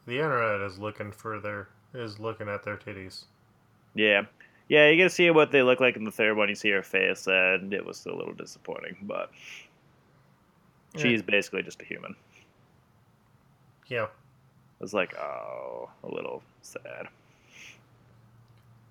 The 0.06 0.14
internet 0.18 0.60
is 0.62 0.78
looking 0.78 1.12
for 1.12 1.38
their 1.40 1.68
is 1.94 2.18
looking 2.18 2.48
at 2.48 2.62
their 2.64 2.76
titties. 2.76 3.24
Yeah. 3.94 4.22
Yeah, 4.68 4.88
you 4.90 4.96
get 4.96 5.04
to 5.04 5.10
see 5.10 5.30
what 5.30 5.50
they 5.50 5.62
look 5.62 5.80
like 5.80 5.96
in 5.96 6.04
the 6.04 6.10
third 6.10 6.36
one. 6.36 6.48
You 6.50 6.54
see 6.54 6.70
her 6.70 6.82
face, 6.82 7.26
and 7.26 7.72
it 7.72 7.84
was 7.84 8.04
a 8.06 8.12
little 8.14 8.34
disappointing, 8.34 8.96
but 9.02 9.30
Yeah. 10.94 11.02
she's 11.02 11.22
basically 11.22 11.62
just 11.62 11.82
a 11.82 11.84
human. 11.84 12.14
Yeah. 13.86 14.04
It 14.04 14.82
was 14.82 14.94
like, 14.94 15.16
oh, 15.18 15.90
a 16.04 16.08
little 16.08 16.42
sad. 16.62 17.08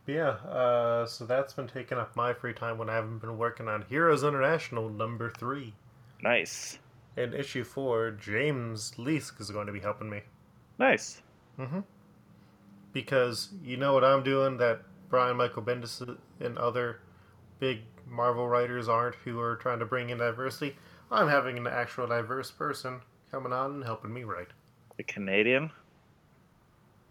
Yeah, 0.06 0.30
uh, 0.30 1.06
so 1.06 1.26
that's 1.26 1.54
been 1.54 1.68
taking 1.68 1.98
up 1.98 2.16
my 2.16 2.34
free 2.34 2.54
time 2.54 2.78
when 2.78 2.90
I 2.90 2.96
haven't 2.96 3.20
been 3.20 3.38
working 3.38 3.68
on 3.68 3.84
Heroes 3.90 4.24
International 4.24 4.90
number 4.90 5.30
three. 5.30 5.74
Nice. 6.24 6.80
In 7.18 7.34
issue 7.34 7.66
four, 7.66 8.12
James 8.12 8.94
Leask 8.98 9.42
is 9.42 9.52
going 9.52 9.68
to 9.68 9.74
be 9.74 9.82
helping 9.82 10.10
me. 10.10 10.22
Nice. 10.80 11.22
Mm-hmm. 11.60 11.80
Because 12.94 13.50
you 13.64 13.76
know 13.76 13.94
what 13.94 14.06
I'm 14.06 14.24
doing 14.24 14.58
that 14.58 14.82
Brian 15.10 15.36
Michael 15.36 15.62
Bendis 15.62 16.18
and 16.40 16.58
other 16.58 17.00
big 17.60 17.82
Marvel 18.10 18.48
writers 18.48 18.88
aren't, 18.88 19.16
who 19.16 19.40
are 19.40 19.58
trying 19.58 19.80
to 19.80 19.86
bring 19.86 20.10
in 20.10 20.20
diversity. 20.20 20.78
I'm 21.12 21.28
having 21.28 21.58
an 21.58 21.68
actual 21.68 22.08
diverse 22.08 22.52
person 22.52 23.02
coming 23.32 23.54
on 23.54 23.76
and 23.76 23.84
helping 23.84 24.14
me 24.14 24.24
write. 24.24 24.50
The 24.98 25.04
Canadian? 25.04 25.72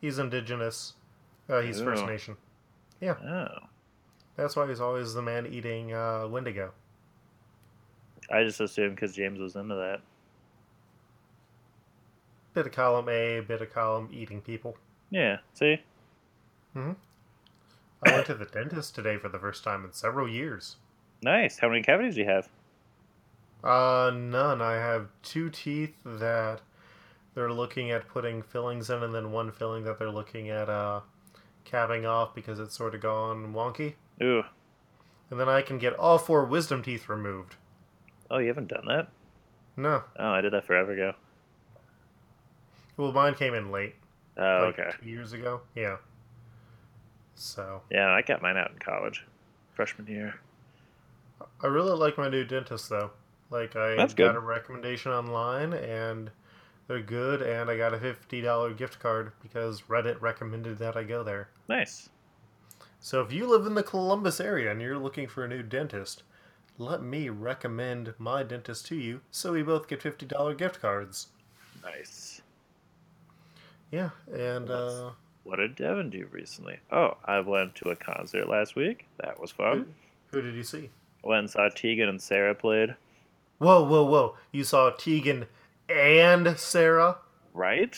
He's 0.01 0.19
indigenous. 0.19 0.95
Uh, 1.49 1.61
he's 1.61 1.81
First 1.81 2.03
Ooh. 2.03 2.07
Nation. 2.07 2.37
Oh, 3.03 3.47
That's 4.37 4.57
why 4.57 4.67
he's 4.67 4.81
always 4.81 5.15
the 5.15 5.23
man 5.23 5.47
eating 5.47 5.93
uh, 5.93 6.27
Wendigo. 6.29 6.73
I 8.31 8.43
just 8.43 8.61
assumed 8.61 8.97
because 8.97 9.15
James 9.15 9.39
was 9.39 9.55
into 9.57 9.75
that. 9.75 10.01
Bit 12.55 12.67
of 12.67 12.73
column 12.73 13.09
A, 13.09 13.41
bit 13.41 13.63
of 13.63 13.73
column 13.73 14.09
eating 14.13 14.41
people. 14.41 14.77
Yeah. 15.11 15.39
See. 15.55 15.81
Hmm 16.73 16.93
I 18.05 18.13
went 18.13 18.27
to 18.27 18.35
the 18.35 18.45
dentist 18.45 18.95
today 18.95 19.17
for 19.17 19.29
the 19.29 19.39
first 19.39 19.65
time 19.65 19.85
in 19.85 19.93
several 19.93 20.29
years. 20.29 20.77
Nice. 21.23 21.59
How 21.59 21.69
many 21.69 21.83
cavities 21.83 22.15
do 22.15 22.21
you 22.23 22.29
have? 22.29 22.49
Uh, 23.67 24.11
none. 24.15 24.63
I 24.63 24.75
have 24.75 25.09
two 25.23 25.51
teeth 25.51 25.95
that 26.05 26.61
they're 27.35 27.53
looking 27.53 27.91
at 27.91 28.07
putting 28.09 28.43
fillings 28.43 28.91
in, 28.91 29.03
and 29.03 29.15
then 29.15 29.33
one 29.33 29.51
filling 29.51 29.85
that 29.85 29.99
they're 29.99 30.11
looking 30.11 30.51
at 30.51 30.69
uh, 30.69 31.01
capping 31.65 32.07
off 32.07 32.35
because 32.35 32.61
it's 32.61 32.77
sort 32.77 32.95
of 32.95 33.01
gone 33.01 33.53
wonky. 33.53 33.95
Ooh. 34.23 34.45
And 35.31 35.41
then 35.41 35.49
I 35.49 35.63
can 35.63 35.79
get 35.79 35.95
all 35.95 36.19
four 36.19 36.45
wisdom 36.45 36.83
teeth 36.83 37.09
removed. 37.09 37.57
Oh, 38.31 38.39
you 38.39 38.49
haven't 38.49 38.69
done 38.69 38.87
that? 38.87 39.09
No. 39.77 40.05
Oh, 40.19 40.31
I 40.31 40.41
did 40.41 40.53
that 40.53 40.65
forever 40.65 40.93
ago. 40.93 41.15
Well, 42.97 43.13
mine 43.13 43.35
came 43.35 43.55
in 43.55 43.71
late. 43.71 43.97
Oh, 44.39 44.67
like 44.67 44.79
okay. 44.79 44.97
Two 45.03 45.09
years 45.09 45.33
ago. 45.33 45.63
Yeah. 45.75 45.97
So 47.35 47.83
Yeah, 47.91 48.11
I 48.11 48.23
got 48.23 48.41
mine 48.41 48.57
out 48.57 48.71
in 48.71 48.79
college, 48.79 49.25
freshman 49.75 50.07
year. 50.07 50.37
I 51.63 51.67
really 51.67 51.93
like 51.93 52.17
my 52.17 52.29
new 52.29 52.45
dentist 52.45 52.89
though. 52.89 53.11
Like 53.51 53.77
I 53.77 53.95
That's 53.95 54.15
got 54.15 54.33
good. 54.33 54.37
a 54.37 54.41
recommendation 54.41 55.13
online 55.13 55.73
and 55.73 56.31
they're 56.89 57.01
good 57.03 57.43
and 57.43 57.71
I 57.71 57.77
got 57.77 57.95
a 57.95 57.99
fifty 57.99 58.41
dollar 58.41 58.73
gift 58.73 58.99
card 58.99 59.33
because 59.43 59.83
Reddit 59.83 60.21
recommended 60.21 60.79
that 60.79 60.97
I 60.97 61.05
go 61.05 61.23
there. 61.23 61.49
Nice. 61.69 62.09
So 62.99 63.21
if 63.21 63.33
you 63.33 63.47
live 63.49 63.67
in 63.67 63.75
the 63.75 63.83
Columbus 63.83 64.41
area 64.41 64.71
and 64.73 64.81
you're 64.81 64.99
looking 64.99 65.29
for 65.29 65.45
a 65.45 65.49
new 65.49 65.63
dentist, 65.63 66.23
let 66.79 67.03
me 67.03 67.29
recommend 67.29 68.15
my 68.19 68.43
dentist 68.43 68.87
to 68.87 68.97
you 68.97 69.21
so 69.31 69.53
we 69.53 69.63
both 69.63 69.87
get 69.89 70.03
fifty 70.03 70.27
dollar 70.27 70.55
gift 70.55 70.81
cards. 70.81 71.29
Nice. 71.85 72.43
Yeah, 73.93 74.11
and 74.33 74.69
uh 74.71 75.11
What 75.45 75.57
did 75.57 75.77
Devin 75.77 76.11
do 76.11 76.27
recently? 76.33 76.79
Oh, 76.91 77.17
I 77.25 77.39
went 77.41 77.77
to 77.77 77.91
a 77.91 77.97
concert 77.97 78.49
last 78.49 78.75
week. 78.75 79.07
That 79.19 79.41
was 79.41 79.53
fun. 79.53 79.95
who 80.33 80.43
did 80.43 80.55
you 80.57 80.65
see? 80.65 80.91
Went 81.23 81.39
and 81.41 81.51
saw 81.51 81.69
Tegan 81.69 82.09
and 82.09 82.21
Sara 82.21 82.55
played. 82.55 82.97
Whoa, 83.59 83.85
whoa, 83.85 84.05
whoa. 84.05 84.37
You 84.53 84.65
saw 84.65 84.91
Tegan 84.91 85.47
and 85.89 86.59
Sara? 86.59 87.19
Right? 87.55 87.97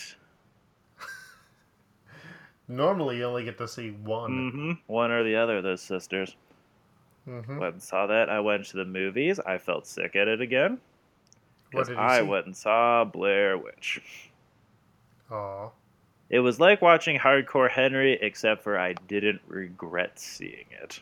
Normally 2.67 3.17
you 3.17 3.25
only 3.25 3.43
get 3.43 3.57
to 3.57 3.67
see 3.67 3.91
one. 3.91 4.31
Mm-hmm. 4.31 4.71
One 4.87 5.11
or 5.11 5.23
the 5.23 5.35
other 5.35 5.57
of 5.57 5.63
those 5.63 5.81
sisters. 5.81 6.35
Mm-hmm. 7.27 7.57
Went 7.57 7.73
and 7.73 7.83
saw 7.83 8.07
that. 8.07 8.29
I 8.29 8.39
went 8.39 8.65
to 8.67 8.77
the 8.77 8.85
movies. 8.85 9.39
I 9.39 9.57
felt 9.57 9.85
sick 9.85 10.15
at 10.15 10.27
it 10.27 10.41
again. 10.41 10.79
What 11.71 11.71
Because 11.71 11.87
did 11.89 11.97
you 11.97 11.99
I 11.99 12.19
see? 12.21 12.25
went 12.25 12.45
and 12.45 12.57
saw 12.57 13.03
Blair 13.03 13.57
Witch. 13.57 14.31
Aw. 15.31 15.69
It 16.29 16.39
was 16.39 16.59
like 16.59 16.81
watching 16.81 17.19
Hardcore 17.19 17.69
Henry, 17.69 18.13
except 18.21 18.63
for 18.63 18.77
I 18.79 18.93
didn't 18.93 19.41
regret 19.47 20.19
seeing 20.19 20.65
it. 20.81 20.99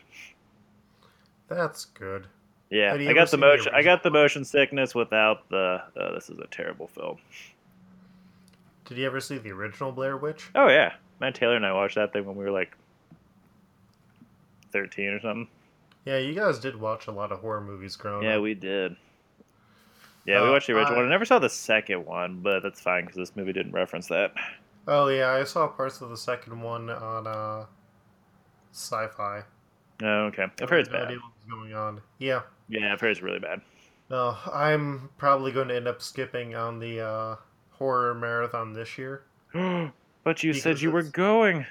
That's 1.48 1.84
good. 1.86 2.26
Yeah, 2.70 2.92
I 2.94 3.12
got 3.14 3.22
the 3.22 3.26
seen 3.28 3.40
the 3.40 3.46
motion. 3.46 3.72
I 3.74 3.82
got 3.82 4.02
the 4.02 4.10
motion 4.10 4.44
sickness 4.44 4.94
without 4.94 5.48
the. 5.48 5.82
Uh, 5.98 6.12
this 6.14 6.28
is 6.28 6.38
a 6.38 6.46
terrible 6.48 6.86
film. 6.86 7.16
Did 8.84 8.98
you 8.98 9.06
ever 9.06 9.20
see 9.20 9.38
the 9.38 9.50
original 9.52 9.90
Blair 9.92 10.16
Witch? 10.16 10.48
Oh 10.54 10.68
yeah, 10.68 10.94
Matt 11.20 11.34
Taylor 11.34 11.56
and 11.56 11.64
I 11.66 11.72
watched 11.72 11.94
that 11.96 12.12
thing 12.12 12.24
when 12.26 12.36
we 12.36 12.44
were 12.44 12.50
like 12.50 12.76
thirteen 14.72 15.08
or 15.08 15.20
something. 15.20 15.48
Yeah, 16.04 16.18
you 16.18 16.34
guys 16.34 16.58
did 16.58 16.76
watch 16.78 17.06
a 17.06 17.10
lot 17.10 17.32
of 17.32 17.40
horror 17.40 17.60
movies 17.60 17.96
growing 17.96 18.22
Yeah, 18.24 18.30
up. 18.30 18.34
Yeah, 18.36 18.40
we 18.40 18.54
did. 18.54 18.96
Yeah, 20.24 20.42
we 20.42 20.48
Uh, 20.48 20.52
watched 20.52 20.66
the 20.66 20.74
original 20.74 20.94
I- 20.94 20.98
one. 20.98 21.06
I 21.06 21.10
never 21.10 21.24
saw 21.24 21.38
the 21.38 21.48
second 21.48 22.04
one, 22.06 22.40
but 22.40 22.62
that's 22.62 22.80
fine 22.80 23.04
because 23.04 23.16
this 23.16 23.36
movie 23.36 23.52
didn't 23.52 23.72
reference 23.72 24.08
that. 24.08 24.32
Oh 24.86 25.08
yeah, 25.08 25.30
I 25.32 25.44
saw 25.44 25.66
parts 25.68 26.00
of 26.00 26.10
the 26.10 26.16
second 26.16 26.60
one 26.60 26.88
on 26.90 27.26
uh, 27.26 27.66
Sci-Fi. 28.72 29.42
Oh, 30.02 30.06
okay. 30.26 30.46
I've 30.62 30.70
heard 30.70 30.80
it's 30.80 30.88
I 30.90 30.92
had 30.92 30.92
no 30.92 30.98
bad. 30.98 31.04
idea 31.08 31.18
what 31.18 31.32
was 31.36 31.44
going 31.50 31.74
on. 31.74 32.00
Yeah. 32.18 32.40
Yeah, 32.68 32.92
I've 32.92 33.02
really 33.02 33.38
bad. 33.38 33.60
No, 34.10 34.36
I'm 34.52 35.10
probably 35.18 35.52
going 35.52 35.68
to 35.68 35.76
end 35.76 35.88
up 35.88 36.00
skipping 36.00 36.54
on 36.54 36.78
the 36.78 37.00
uh, 37.00 37.36
horror 37.72 38.14
marathon 38.14 38.72
this 38.72 38.98
year. 38.98 39.22
but 40.24 40.42
you 40.42 40.52
said 40.52 40.80
you 40.80 40.90
were 40.90 41.02
going, 41.02 41.66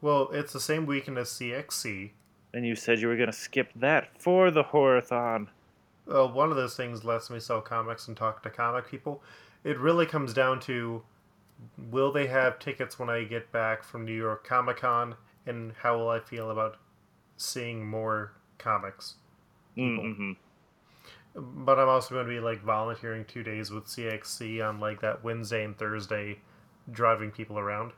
Well, 0.00 0.28
it's 0.32 0.52
the 0.52 0.60
same 0.60 0.86
weekend 0.86 1.18
as 1.18 1.28
CXC. 1.28 2.10
and 2.54 2.66
you 2.66 2.74
said 2.74 3.00
you 3.00 3.08
were 3.08 3.16
gonna 3.16 3.32
skip 3.32 3.70
that 3.76 4.08
for 4.20 4.50
the 4.50 4.62
horror-thon. 4.62 5.48
Uh, 6.08 6.26
one 6.26 6.50
of 6.50 6.56
those 6.56 6.76
things 6.76 7.04
lets 7.04 7.30
me 7.30 7.40
sell 7.40 7.60
comics 7.60 8.08
and 8.08 8.16
talk 8.16 8.42
to 8.42 8.50
comic 8.50 8.88
people. 8.88 9.22
It 9.64 9.78
really 9.78 10.06
comes 10.06 10.32
down 10.32 10.60
to 10.60 11.02
will 11.90 12.12
they 12.12 12.26
have 12.28 12.58
tickets 12.58 12.98
when 12.98 13.10
I 13.10 13.24
get 13.24 13.50
back 13.52 13.82
from 13.82 14.04
New 14.04 14.12
York 14.14 14.46
Comic 14.46 14.78
Con, 14.78 15.16
and 15.46 15.72
how 15.82 15.98
will 15.98 16.08
I 16.08 16.20
feel 16.20 16.50
about 16.50 16.76
seeing 17.36 17.86
more 17.86 18.32
comics? 18.58 19.16
Mm-hmm. 19.76 20.32
But 21.64 21.78
I'm 21.78 21.88
also 21.88 22.14
going 22.14 22.26
to 22.26 22.32
be 22.32 22.40
like 22.40 22.62
volunteering 22.62 23.24
two 23.26 23.42
days 23.42 23.70
with 23.70 23.86
CXC 23.86 24.66
on 24.66 24.80
like 24.80 25.00
that 25.02 25.22
Wednesday 25.22 25.64
and 25.64 25.76
Thursday, 25.76 26.38
driving 26.90 27.30
people 27.30 27.58
around. 27.58 27.92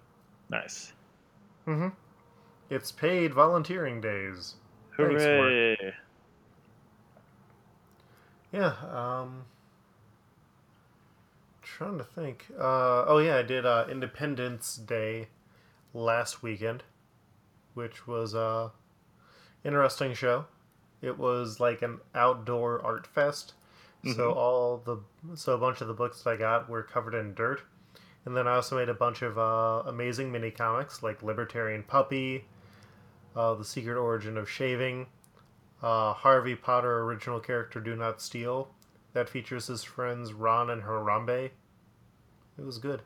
Nice. 0.50 0.92
Mm-hmm. 1.66 1.88
It's 2.70 2.90
paid 2.90 3.32
volunteering 3.32 4.00
days. 4.00 4.56
Thanks, 4.96 5.22
Hooray! 5.22 5.94
Yeah. 8.52 8.74
Um. 8.92 9.44
Trying 11.62 11.98
to 11.98 12.04
think. 12.04 12.46
Uh, 12.58 13.04
oh 13.06 13.18
yeah, 13.18 13.36
I 13.36 13.42
did 13.42 13.64
uh, 13.64 13.86
Independence 13.88 14.76
Day 14.76 15.28
last 15.94 16.42
weekend, 16.42 16.82
which 17.74 18.06
was 18.06 18.34
a 18.34 18.72
interesting 19.64 20.14
show. 20.14 20.46
It 21.00 21.18
was 21.18 21.60
like 21.60 21.82
an 21.82 22.00
outdoor 22.14 22.80
art 22.84 23.06
fest. 23.06 23.54
So 24.04 24.30
Mhm. 24.32 24.36
all 24.36 24.76
the 24.78 24.98
so 25.36 25.54
a 25.54 25.58
bunch 25.58 25.80
of 25.80 25.88
the 25.88 25.94
books 25.94 26.22
that 26.22 26.30
I 26.30 26.36
got 26.36 26.68
were 26.68 26.82
covered 26.84 27.14
in 27.14 27.34
dirt, 27.34 27.62
and 28.24 28.36
then 28.36 28.46
I 28.46 28.54
also 28.54 28.76
made 28.76 28.88
a 28.88 28.94
bunch 28.94 29.22
of 29.22 29.36
uh, 29.38 29.82
amazing 29.86 30.30
mini 30.30 30.50
comics 30.52 31.02
like 31.02 31.20
Libertarian 31.22 31.82
Puppy, 31.82 32.44
uh, 33.34 33.54
The 33.54 33.64
Secret 33.64 33.96
Origin 33.96 34.36
of 34.38 34.48
Shaving, 34.48 35.06
uh, 35.82 36.12
Harvey 36.12 36.54
Potter 36.54 37.00
original 37.00 37.40
character 37.40 37.80
Do 37.80 37.96
Not 37.96 38.20
Steal 38.22 38.72
that 39.14 39.28
features 39.28 39.66
his 39.66 39.82
friends 39.82 40.32
Ron 40.32 40.70
and 40.70 40.82
Harambe. 40.82 41.50
It 42.56 42.64
was 42.64 42.78
good. 42.78 43.02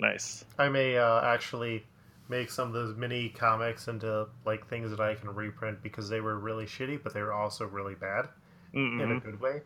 Nice. 0.00 0.44
I 0.56 0.68
may 0.68 0.96
uh, 0.98 1.20
actually 1.22 1.84
make 2.28 2.50
some 2.50 2.68
of 2.68 2.74
those 2.74 2.96
mini 2.96 3.28
comics 3.30 3.88
into 3.88 4.28
like 4.44 4.66
things 4.68 4.90
that 4.90 5.00
I 5.00 5.14
can 5.14 5.34
reprint 5.34 5.82
because 5.82 6.08
they 6.08 6.20
were 6.20 6.38
really 6.38 6.66
shitty, 6.66 7.02
but 7.02 7.14
they 7.14 7.22
were 7.22 7.32
also 7.32 7.66
really 7.66 7.94
bad 7.94 8.28
in 8.98 9.12
a 9.12 9.16
Mm-hmm. 9.16 9.18
good 9.18 9.40
way. 9.40 9.62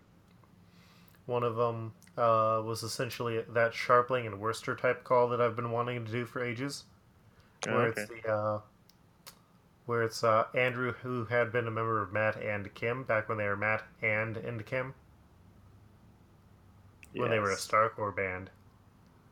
One 1.27 1.43
of 1.43 1.57
them 1.57 1.95
uh, 2.17 2.63
was 2.65 2.85
essentially 2.85 3.41
that 3.43 3.73
Scharpling 3.73 4.25
and 4.25 4.41
Wurster 4.41 4.79
type 4.79 5.03
call 5.03 5.29
that 5.31 5.41
I've 5.41 5.57
been 5.57 5.73
wanting 5.73 6.05
to 6.05 6.13
do 6.13 6.25
for 6.27 6.41
ages, 6.45 6.85
Oh, 7.67 7.71
where 7.71 7.87
okay. 7.87 7.89
it's 7.89 8.07
the 8.07 8.29
uh, 8.31 8.61
where 9.87 10.03
it's 10.03 10.25
uh, 10.25 10.49
Andrew 10.55 10.91
who 10.93 11.27
had 11.27 11.53
been 11.53 11.69
a 11.69 11.71
member 11.71 12.03
of 12.03 12.13
Matt 12.13 12.35
and 12.43 12.75
Kim 12.75 13.05
back 13.05 13.29
when 13.29 13.39
they 13.39 13.47
were 13.47 13.57
Matt 13.57 13.85
and 14.03 14.37
and 14.37 14.67
Kim 14.67 14.95
when 17.17 17.31
they 17.31 17.39
were 17.39 17.53
a 17.53 17.57
Yes. 17.57 17.57
Starcore 17.57 18.15
band. 18.15 18.51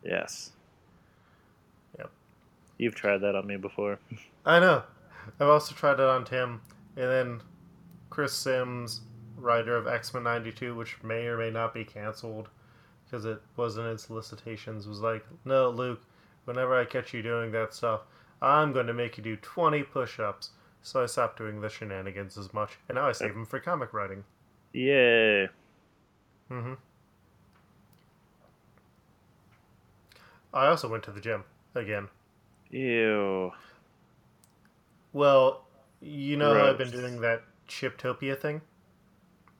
Yes. 0.03 0.53
You've 2.81 2.95
tried 2.95 3.19
that 3.19 3.35
on 3.35 3.47
me 3.47 3.59
before. 3.59 3.99
I 4.47 4.59
know. 4.59 4.85
I've 5.39 5.49
also 5.49 5.75
tried 5.75 6.01
it 6.01 6.01
on 6.01 6.25
Tim, 6.25 6.63
and 6.97 7.11
then 7.11 7.43
Chris 8.09 8.33
Sims, 8.33 9.03
writer 9.37 9.77
of 9.77 9.87
X 9.87 10.15
Men 10.15 10.23
'92, 10.23 10.75
which 10.75 10.97
may 11.03 11.27
or 11.27 11.37
may 11.37 11.51
not 11.51 11.75
be 11.75 11.85
canceled 11.85 12.49
because 13.05 13.27
it 13.27 13.43
wasn't 13.55 13.87
in 13.87 13.99
solicitations, 13.99 14.89
was 14.89 15.01
like, 15.01 15.27
"No, 15.45 15.69
Luke. 15.69 16.01
Whenever 16.47 16.75
I 16.75 16.87
catch 16.87 17.13
you 17.13 17.23
doing 17.23 17.53
that 17.53 17.75
stuff, 17.75 18.01
I'm 18.41 18.73
going 18.73 18.87
to 18.87 18.95
make 18.95 19.19
you 19.19 19.23
do 19.25 19.37
20 19.37 19.83
push-ups." 19.83 20.53
So 20.81 21.03
I 21.03 21.07
stopped 21.07 21.37
doing 21.37 21.61
the 21.61 21.69
shenanigans 21.69 22.39
as 22.39 22.55
much, 22.55 22.79
and 22.89 22.97
now 22.97 23.07
I 23.07 23.13
save 23.13 23.35
them 23.35 23.45
for 23.45 23.61
comic 23.61 23.93
writing. 23.93 24.25
Yay. 24.73 25.51
Mm 26.51 26.63
hmm 26.63 26.75
I 30.55 30.67
also 30.67 30.89
went 30.89 31.05
to 31.05 31.13
the 31.13 31.21
gym 31.21 31.45
again. 31.75 32.09
Ew. 32.71 33.53
Well, 35.13 35.65
you 36.01 36.37
know 36.37 36.55
how 36.55 36.69
I've 36.71 36.79
been 36.79 36.91
doing 36.91 37.21
that 37.21 37.43
Chiptopia 37.69 38.39
thing. 38.41 38.61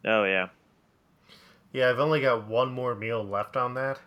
Oh 0.05 0.25
yeah. 0.25 0.49
Yeah, 1.73 1.91
I've 1.91 1.99
only 2.01 2.21
got 2.21 2.47
one 2.49 2.73
more 2.73 2.95
meal 2.95 3.23
left 3.25 3.57
on 3.57 3.75
that, 3.75 4.01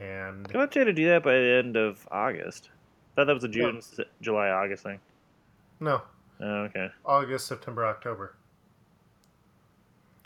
and 0.00 0.48
I 0.52 0.58
want 0.58 0.74
you 0.74 0.84
to 0.84 0.92
do 0.92 1.06
that 1.08 1.22
by 1.22 1.32
the 1.34 1.60
end 1.64 1.76
of 1.76 2.06
August. 2.10 2.70
I 3.12 3.20
thought 3.20 3.26
that 3.26 3.34
was 3.34 3.44
a 3.44 3.48
June, 3.48 3.80
July, 4.20 4.48
August 4.48 4.82
thing. 4.82 4.98
No, 5.80 6.02
Oh, 6.40 6.62
okay. 6.64 6.88
August, 7.04 7.46
September, 7.46 7.86
October. 7.86 8.34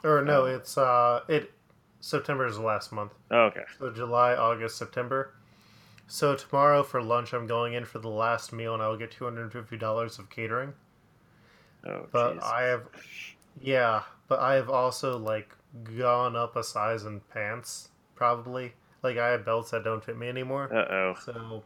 Or 0.05 0.23
no, 0.23 0.43
Oh. 0.43 0.47
it's 0.47 0.79
uh, 0.79 1.23
it 1.29 1.53
September 2.01 2.47
is 2.47 2.57
the 2.57 2.63
last 2.63 2.93
month. 2.93 3.13
Oh, 3.31 3.43
okay. 3.47 3.65
So 3.79 3.91
July, 3.91 4.35
August, 4.35 4.77
September. 4.79 5.35
So 6.09 6.35
tomorrow 6.35 6.83
for 6.83 7.03
lunch, 7.03 7.33
I'm 7.33 7.47
going 7.47 7.75
in 7.75 7.85
for 7.85 7.99
the 7.99 8.09
last 8.09 8.53
meal, 8.53 8.75
and 8.75 8.83
I 8.83 8.89
will 8.89 8.97
get 8.97 9.11
two 9.11 9.25
hundred 9.25 9.43
and 9.43 9.53
fifty 9.53 9.77
dollars 9.77 10.19
of 10.19 10.31
catering. 10.31 10.75
Oh, 11.85 12.07
But 12.11 12.39
jeez. 12.39 12.43
I 12.43 12.63
have, 12.63 12.89
yeah, 13.61 14.03
but 14.27 14.41
I 14.41 14.55
have 14.55 14.71
also 14.71 15.19
like 15.19 15.55
gone 15.85 16.35
up 16.35 16.57
a 16.57 16.65
size 16.65 17.05
in 17.05 17.21
pants. 17.21 17.91
Probably, 18.17 18.75
like 19.03 19.17
I 19.19 19.29
have 19.29 19.45
belts 19.45 19.71
that 19.71 19.85
don't 19.85 20.03
fit 20.05 20.17
me 20.17 20.29
anymore. 20.29 20.73
Uh 20.73 20.87
oh. 20.91 21.15
So, 21.25 21.63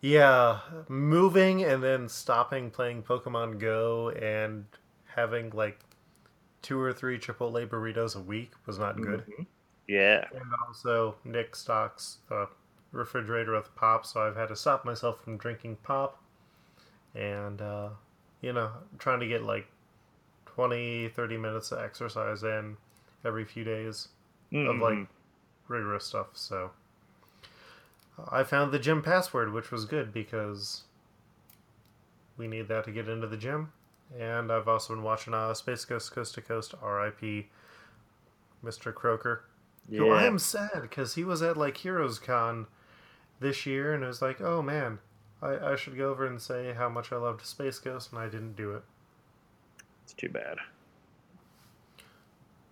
yeah, 0.00 0.60
moving 0.88 1.62
and 1.64 1.82
then 1.82 2.08
stopping 2.08 2.70
playing 2.70 3.02
Pokemon 3.04 3.58
Go 3.58 4.10
and 4.10 4.66
having 5.14 5.50
like 5.50 5.78
two 6.62 6.78
or 6.80 6.92
three 6.92 7.18
Chipotle 7.18 7.66
burritos 7.68 8.16
a 8.16 8.20
week 8.20 8.52
was 8.66 8.78
not 8.78 9.00
good. 9.00 9.24
Mhm. 9.26 9.46
Yeah. 9.86 10.24
And 10.32 10.44
also, 10.66 11.16
Nick 11.24 11.56
stocks 11.56 12.18
the 12.28 12.48
refrigerator 12.92 13.52
with 13.52 13.74
pop, 13.74 14.04
so 14.06 14.20
I've 14.20 14.36
had 14.36 14.48
to 14.48 14.56
stop 14.56 14.84
myself 14.84 15.22
from 15.22 15.36
drinking 15.36 15.76
pop. 15.82 16.20
And, 17.14 17.60
uh, 17.60 17.88
you 18.40 18.52
know, 18.52 18.70
trying 18.98 19.20
to 19.20 19.26
get 19.26 19.42
like 19.42 19.66
20, 20.46 21.08
30 21.08 21.36
minutes 21.36 21.72
of 21.72 21.80
exercise 21.80 22.42
in 22.42 22.76
every 23.24 23.44
few 23.44 23.64
days 23.64 24.08
of 24.68 24.76
like 24.78 25.06
rigorous 25.68 26.04
stuff. 26.04 26.28
So 26.34 26.70
I 28.30 28.42
found 28.42 28.72
the 28.72 28.78
gym 28.78 29.02
password, 29.02 29.52
which 29.52 29.70
was 29.70 29.84
good 29.84 30.12
because 30.12 30.82
we 32.36 32.48
need 32.48 32.68
that 32.68 32.84
to 32.84 32.92
get 32.92 33.08
into 33.08 33.26
the 33.26 33.36
gym. 33.36 33.72
And 34.18 34.50
I've 34.50 34.66
also 34.66 34.94
been 34.94 35.04
watching 35.04 35.34
uh, 35.34 35.54
Space 35.54 35.84
Ghost 35.84 36.12
Coast 36.12 36.34
to 36.34 36.40
Coast, 36.40 36.74
R.I.P. 36.82 37.48
Mr. 38.64 38.92
Croker. 38.92 39.44
yeah. 39.88 40.00
Who 40.00 40.10
I 40.10 40.24
am 40.24 40.38
sad 40.38 40.82
because 40.82 41.14
he 41.14 41.24
was 41.24 41.42
at 41.42 41.56
like 41.56 41.76
Heroes 41.78 42.18
Con 42.18 42.66
this 43.40 43.66
year, 43.66 43.94
and 43.94 44.04
it 44.04 44.06
was 44.06 44.22
like, 44.22 44.40
oh 44.40 44.62
man, 44.62 44.98
I, 45.42 45.72
I 45.72 45.76
should 45.76 45.96
go 45.96 46.10
over 46.10 46.26
and 46.26 46.40
say 46.40 46.74
how 46.74 46.88
much 46.88 47.12
I 47.12 47.16
loved 47.16 47.44
Space 47.44 47.78
Ghost, 47.78 48.12
and 48.12 48.20
I 48.20 48.26
didn't 48.26 48.56
do 48.56 48.72
it. 48.72 48.82
It's 50.04 50.12
too 50.12 50.28
bad. 50.28 50.58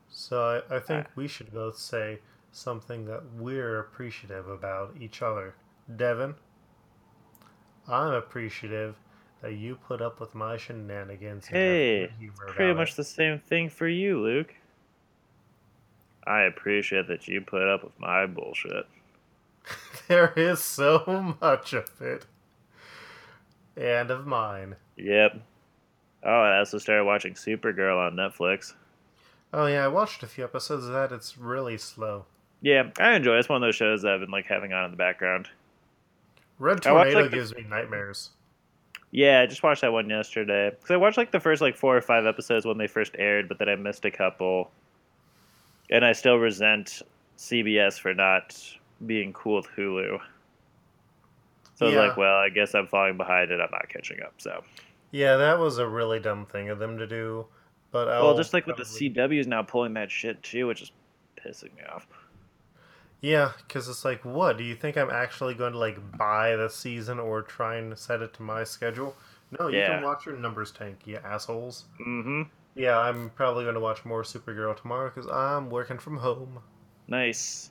So 0.08 0.62
I, 0.70 0.76
I 0.76 0.78
think 0.80 1.06
uh, 1.06 1.10
we 1.16 1.28
should 1.28 1.52
both 1.52 1.78
say 1.78 2.18
something 2.52 3.04
that 3.06 3.22
we're 3.36 3.78
appreciative 3.78 4.48
about 4.48 4.94
each 5.00 5.22
other. 5.22 5.54
Devin, 5.94 6.34
I'm 7.86 8.12
appreciative 8.12 8.96
that 9.40 9.52
you 9.52 9.76
put 9.76 10.02
up 10.02 10.20
with 10.20 10.34
my 10.34 10.56
shenanigans. 10.56 11.46
Hey, 11.46 12.10
Pretty 12.48 12.74
much 12.74 12.92
it. 12.92 12.96
the 12.96 13.04
same 13.04 13.38
thing 13.38 13.70
for 13.70 13.88
you, 13.88 14.20
Luke. 14.20 14.54
I 16.26 16.42
appreciate 16.42 17.06
that 17.08 17.28
you 17.28 17.40
put 17.40 17.62
up 17.62 17.84
with 17.84 17.98
my 17.98 18.26
bullshit. 18.26 18.86
there 20.08 20.32
is 20.36 20.60
so 20.60 21.36
much 21.40 21.72
of 21.72 21.90
it, 22.00 22.26
and 23.76 24.10
of 24.10 24.26
mine. 24.26 24.76
Yep. 24.96 25.40
Oh, 26.24 26.40
I 26.40 26.58
also 26.58 26.78
started 26.78 27.04
watching 27.04 27.34
Supergirl 27.34 27.98
on 27.98 28.16
Netflix. 28.16 28.74
Oh 29.52 29.66
yeah, 29.66 29.84
I 29.84 29.88
watched 29.88 30.22
a 30.22 30.26
few 30.26 30.44
episodes 30.44 30.86
of 30.86 30.92
that. 30.92 31.12
It's 31.12 31.38
really 31.38 31.78
slow. 31.78 32.26
Yeah, 32.60 32.90
I 32.98 33.14
enjoy 33.14 33.36
it. 33.36 33.38
It's 33.40 33.48
one 33.48 33.62
of 33.62 33.66
those 33.66 33.76
shows 33.76 34.02
that 34.02 34.12
I've 34.12 34.20
been 34.20 34.30
like 34.30 34.46
having 34.46 34.72
on 34.72 34.84
in 34.86 34.90
the 34.90 34.96
background. 34.96 35.48
Red 36.58 36.84
I 36.86 36.92
watched, 36.92 37.12
Tornado 37.12 37.20
like, 37.22 37.30
the- 37.30 37.36
gives 37.36 37.54
me 37.54 37.64
nightmares. 37.68 38.30
Yeah, 39.10 39.40
I 39.40 39.46
just 39.46 39.62
watched 39.62 39.80
that 39.80 39.92
one 39.92 40.10
yesterday. 40.10 40.70
Because 40.70 40.90
I 40.90 40.96
watched 40.96 41.16
like 41.16 41.30
the 41.30 41.40
first 41.40 41.62
like 41.62 41.76
four 41.76 41.96
or 41.96 42.02
five 42.02 42.26
episodes 42.26 42.66
when 42.66 42.76
they 42.76 42.86
first 42.86 43.14
aired, 43.18 43.48
but 43.48 43.58
then 43.58 43.68
I 43.68 43.76
missed 43.76 44.04
a 44.04 44.10
couple. 44.10 44.70
And 45.88 46.04
I 46.04 46.12
still 46.12 46.36
resent 46.36 47.00
CBS 47.38 47.98
for 47.98 48.12
not 48.12 48.60
being 49.06 49.32
cool 49.32 49.56
with 49.56 49.66
Hulu. 49.76 50.18
So 51.76 51.86
I 51.86 51.88
was 51.90 51.96
like, 51.96 52.16
well, 52.16 52.36
I 52.36 52.48
guess 52.48 52.74
I'm 52.74 52.86
falling 52.88 53.16
behind 53.16 53.50
and 53.52 53.62
I'm 53.62 53.70
not 53.70 53.88
catching 53.88 54.20
up. 54.22 54.34
So, 54.38 54.64
Yeah, 55.12 55.36
that 55.36 55.58
was 55.58 55.78
a 55.78 55.86
really 55.86 56.18
dumb 56.18 56.44
thing 56.46 56.70
of 56.70 56.78
them 56.80 56.98
to 56.98 57.06
do. 57.06 57.46
But 57.92 58.08
I'll 58.08 58.24
well, 58.24 58.36
just 58.36 58.52
like 58.52 58.66
with 58.66 58.76
the 58.76 58.84
probably- 58.84 59.38
CW's 59.38 59.46
now 59.46 59.62
pulling 59.62 59.94
that 59.94 60.10
shit 60.10 60.42
too, 60.42 60.66
which 60.66 60.82
is 60.82 60.92
pissing 61.38 61.74
me 61.76 61.82
off. 61.90 62.06
Yeah, 63.20 63.52
because 63.66 63.88
it's 63.88 64.04
like, 64.04 64.24
what? 64.24 64.58
Do 64.58 64.64
you 64.64 64.74
think 64.76 64.96
I'm 64.96 65.10
actually 65.10 65.54
going 65.54 65.72
to 65.72 65.78
like 65.78 65.98
buy 66.18 66.54
the 66.56 66.68
season 66.68 67.18
or 67.18 67.42
try 67.42 67.76
and 67.76 67.96
set 67.98 68.22
it 68.22 68.34
to 68.34 68.42
my 68.42 68.64
schedule? 68.64 69.16
No, 69.58 69.68
you 69.68 69.78
Yeah. 69.78 69.94
can 69.96 70.04
watch 70.04 70.26
your 70.26 70.36
numbers 70.36 70.70
tank, 70.72 70.98
you 71.04 71.16
assholes. 71.24 71.86
Mm-hmm. 72.00 72.42
Yeah, 72.74 72.98
I'm 72.98 73.30
probably 73.30 73.64
going 73.64 73.74
to 73.74 73.80
watch 73.80 74.04
more 74.04 74.22
Supergirl 74.22 74.76
tomorrow 74.76 75.10
because 75.12 75.28
I'm 75.30 75.70
working 75.70 75.98
from 75.98 76.16
home. 76.18 76.58
Nice. 77.08 77.70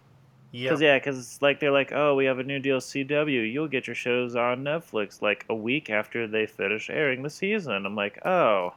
Yeah, 0.51 0.69
Because 0.69 0.81
yeah, 0.81 0.97
because 0.97 1.41
like 1.41 1.59
they're 1.59 1.71
like, 1.71 1.91
oh, 1.91 2.15
we 2.15 2.25
have 2.25 2.39
a 2.39 2.43
new 2.43 2.59
deal, 2.59 2.79
CW. 2.79 3.51
You'll 3.51 3.67
get 3.67 3.85
your 3.87 3.95
shows 3.95 4.35
on 4.35 4.63
Netflix 4.63 5.21
like 5.21 5.45
a 5.49 5.55
week 5.55 5.89
after 5.89 6.27
they 6.27 6.45
finish 6.45 6.89
airing 6.89 7.21
the 7.23 7.29
season. 7.29 7.85
I'm 7.85 7.95
like, 7.95 8.25
oh, 8.25 8.73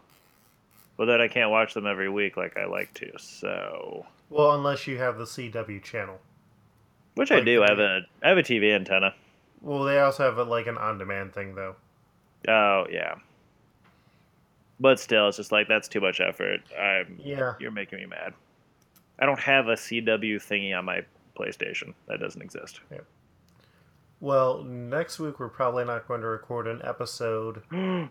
but 0.96 1.06
then 1.06 1.20
I 1.20 1.28
can't 1.28 1.50
watch 1.50 1.74
them 1.74 1.86
every 1.86 2.08
week 2.10 2.36
like 2.36 2.56
I 2.56 2.66
like 2.66 2.92
to. 2.94 3.10
So, 3.18 4.04
well, 4.28 4.52
unless 4.52 4.86
you 4.86 4.98
have 4.98 5.16
the 5.16 5.24
CW 5.24 5.82
channel. 5.82 6.18
which 7.14 7.30
I 7.30 7.36
Like, 7.36 7.44
do. 7.46 7.62
I 7.62 7.68
have 7.70 7.78
a 7.78 8.00
I 8.22 8.28
have 8.30 8.38
a 8.38 8.42
TV 8.42 8.74
antenna. 8.74 9.14
Well, 9.62 9.84
they 9.84 9.98
also 10.00 10.24
have 10.24 10.38
a, 10.38 10.44
like 10.44 10.66
an 10.66 10.76
on-demand 10.78 11.32
thing 11.34 11.54
though. 11.54 11.76
Oh 12.48 12.86
yeah. 12.90 13.14
But 14.80 14.98
still, 14.98 15.28
it's 15.28 15.36
just 15.36 15.52
like 15.52 15.68
that's 15.68 15.88
too 15.88 16.00
much 16.00 16.20
effort. 16.20 16.60
I'm 16.78 17.18
Yeah, 17.22 17.54
you're 17.60 17.70
making 17.70 17.98
me 18.00 18.06
mad. 18.06 18.32
I 19.18 19.26
don't 19.26 19.38
have 19.40 19.68
a 19.68 19.74
CW 19.74 20.36
thingy 20.36 20.76
on 20.76 20.86
my 20.86 21.04
PlayStation. 21.40 21.94
That 22.08 22.20
doesn't 22.20 22.42
exist. 22.42 22.80
Yeah. 22.90 22.98
Well, 24.20 24.62
next 24.62 25.18
week 25.18 25.40
we're 25.40 25.48
probably 25.48 25.84
not 25.84 26.06
going 26.06 26.20
to 26.20 26.26
record 26.26 26.66
an 26.66 26.80
episode. 26.84 27.62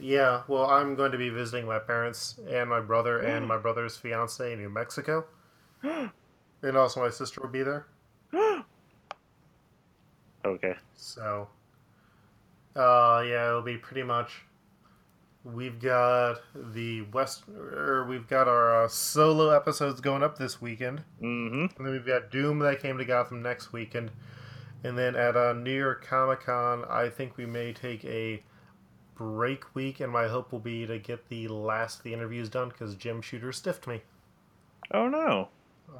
Yeah, 0.00 0.42
well, 0.46 0.66
I'm 0.66 0.94
going 0.94 1.10
to 1.12 1.18
be 1.18 1.28
visiting 1.28 1.66
my 1.66 1.80
parents 1.80 2.38
and 2.48 2.70
my 2.70 2.80
brother 2.80 3.18
and 3.26 3.46
my 3.46 3.56
brother's 3.56 3.96
fiance 3.96 4.52
in 4.52 4.60
New 4.60 4.68
Mexico. 4.68 5.24
and 5.82 6.76
also 6.76 7.00
my 7.00 7.10
sister 7.10 7.40
will 7.40 7.48
be 7.48 7.62
there. 7.62 7.86
okay. 10.44 10.74
So, 10.94 11.48
uh, 12.76 13.24
yeah, 13.26 13.48
it'll 13.48 13.62
be 13.62 13.76
pretty 13.76 14.02
much. 14.04 14.44
We've 15.52 15.80
got 15.80 16.42
the 16.54 17.02
West, 17.12 17.44
or 17.48 18.04
we've 18.08 18.28
got 18.28 18.48
our 18.48 18.84
uh, 18.84 18.88
solo 18.88 19.50
episodes 19.50 20.00
going 20.00 20.22
up 20.22 20.36
this 20.38 20.60
weekend. 20.60 21.02
Mm-hmm. 21.22 21.76
And 21.76 21.86
then 21.86 21.92
we've 21.92 22.06
got 22.06 22.30
Doom 22.30 22.58
that 22.60 22.80
came 22.82 22.98
to 22.98 23.04
Gotham 23.04 23.42
next 23.42 23.72
weekend. 23.72 24.10
And 24.84 24.96
then 24.98 25.16
at 25.16 25.36
uh, 25.36 25.54
New 25.54 25.76
York 25.76 26.04
Comic 26.06 26.40
Con, 26.40 26.84
I 26.88 27.08
think 27.08 27.36
we 27.36 27.46
may 27.46 27.72
take 27.72 28.04
a 28.04 28.42
break 29.16 29.74
week, 29.74 30.00
and 30.00 30.12
my 30.12 30.28
hope 30.28 30.52
will 30.52 30.60
be 30.60 30.86
to 30.86 30.98
get 30.98 31.28
the 31.28 31.48
last 31.48 31.98
of 31.98 32.04
the 32.04 32.12
interviews 32.12 32.48
done 32.48 32.68
because 32.68 32.94
Jim 32.94 33.20
Shooter 33.20 33.52
stiffed 33.52 33.86
me 33.86 34.02
Oh 34.92 35.08
no, 35.08 35.48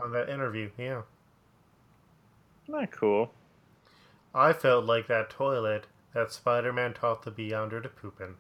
on 0.03 0.13
that 0.13 0.29
interview. 0.29 0.71
Yeah. 0.79 1.03
not 2.69 2.81
that 2.81 2.91
cool. 2.93 3.33
I 4.35 4.53
felt 4.53 4.85
like 4.85 5.09
that 5.09 5.31
toilet 5.31 5.87
that 6.15 6.33
Spider 6.33 6.73
Man 6.73 6.95
taught 6.95 7.23
the 7.23 7.31
Beyonder 7.31 7.83
to 7.83 7.89
poop 7.89 8.21
in. 8.21 8.37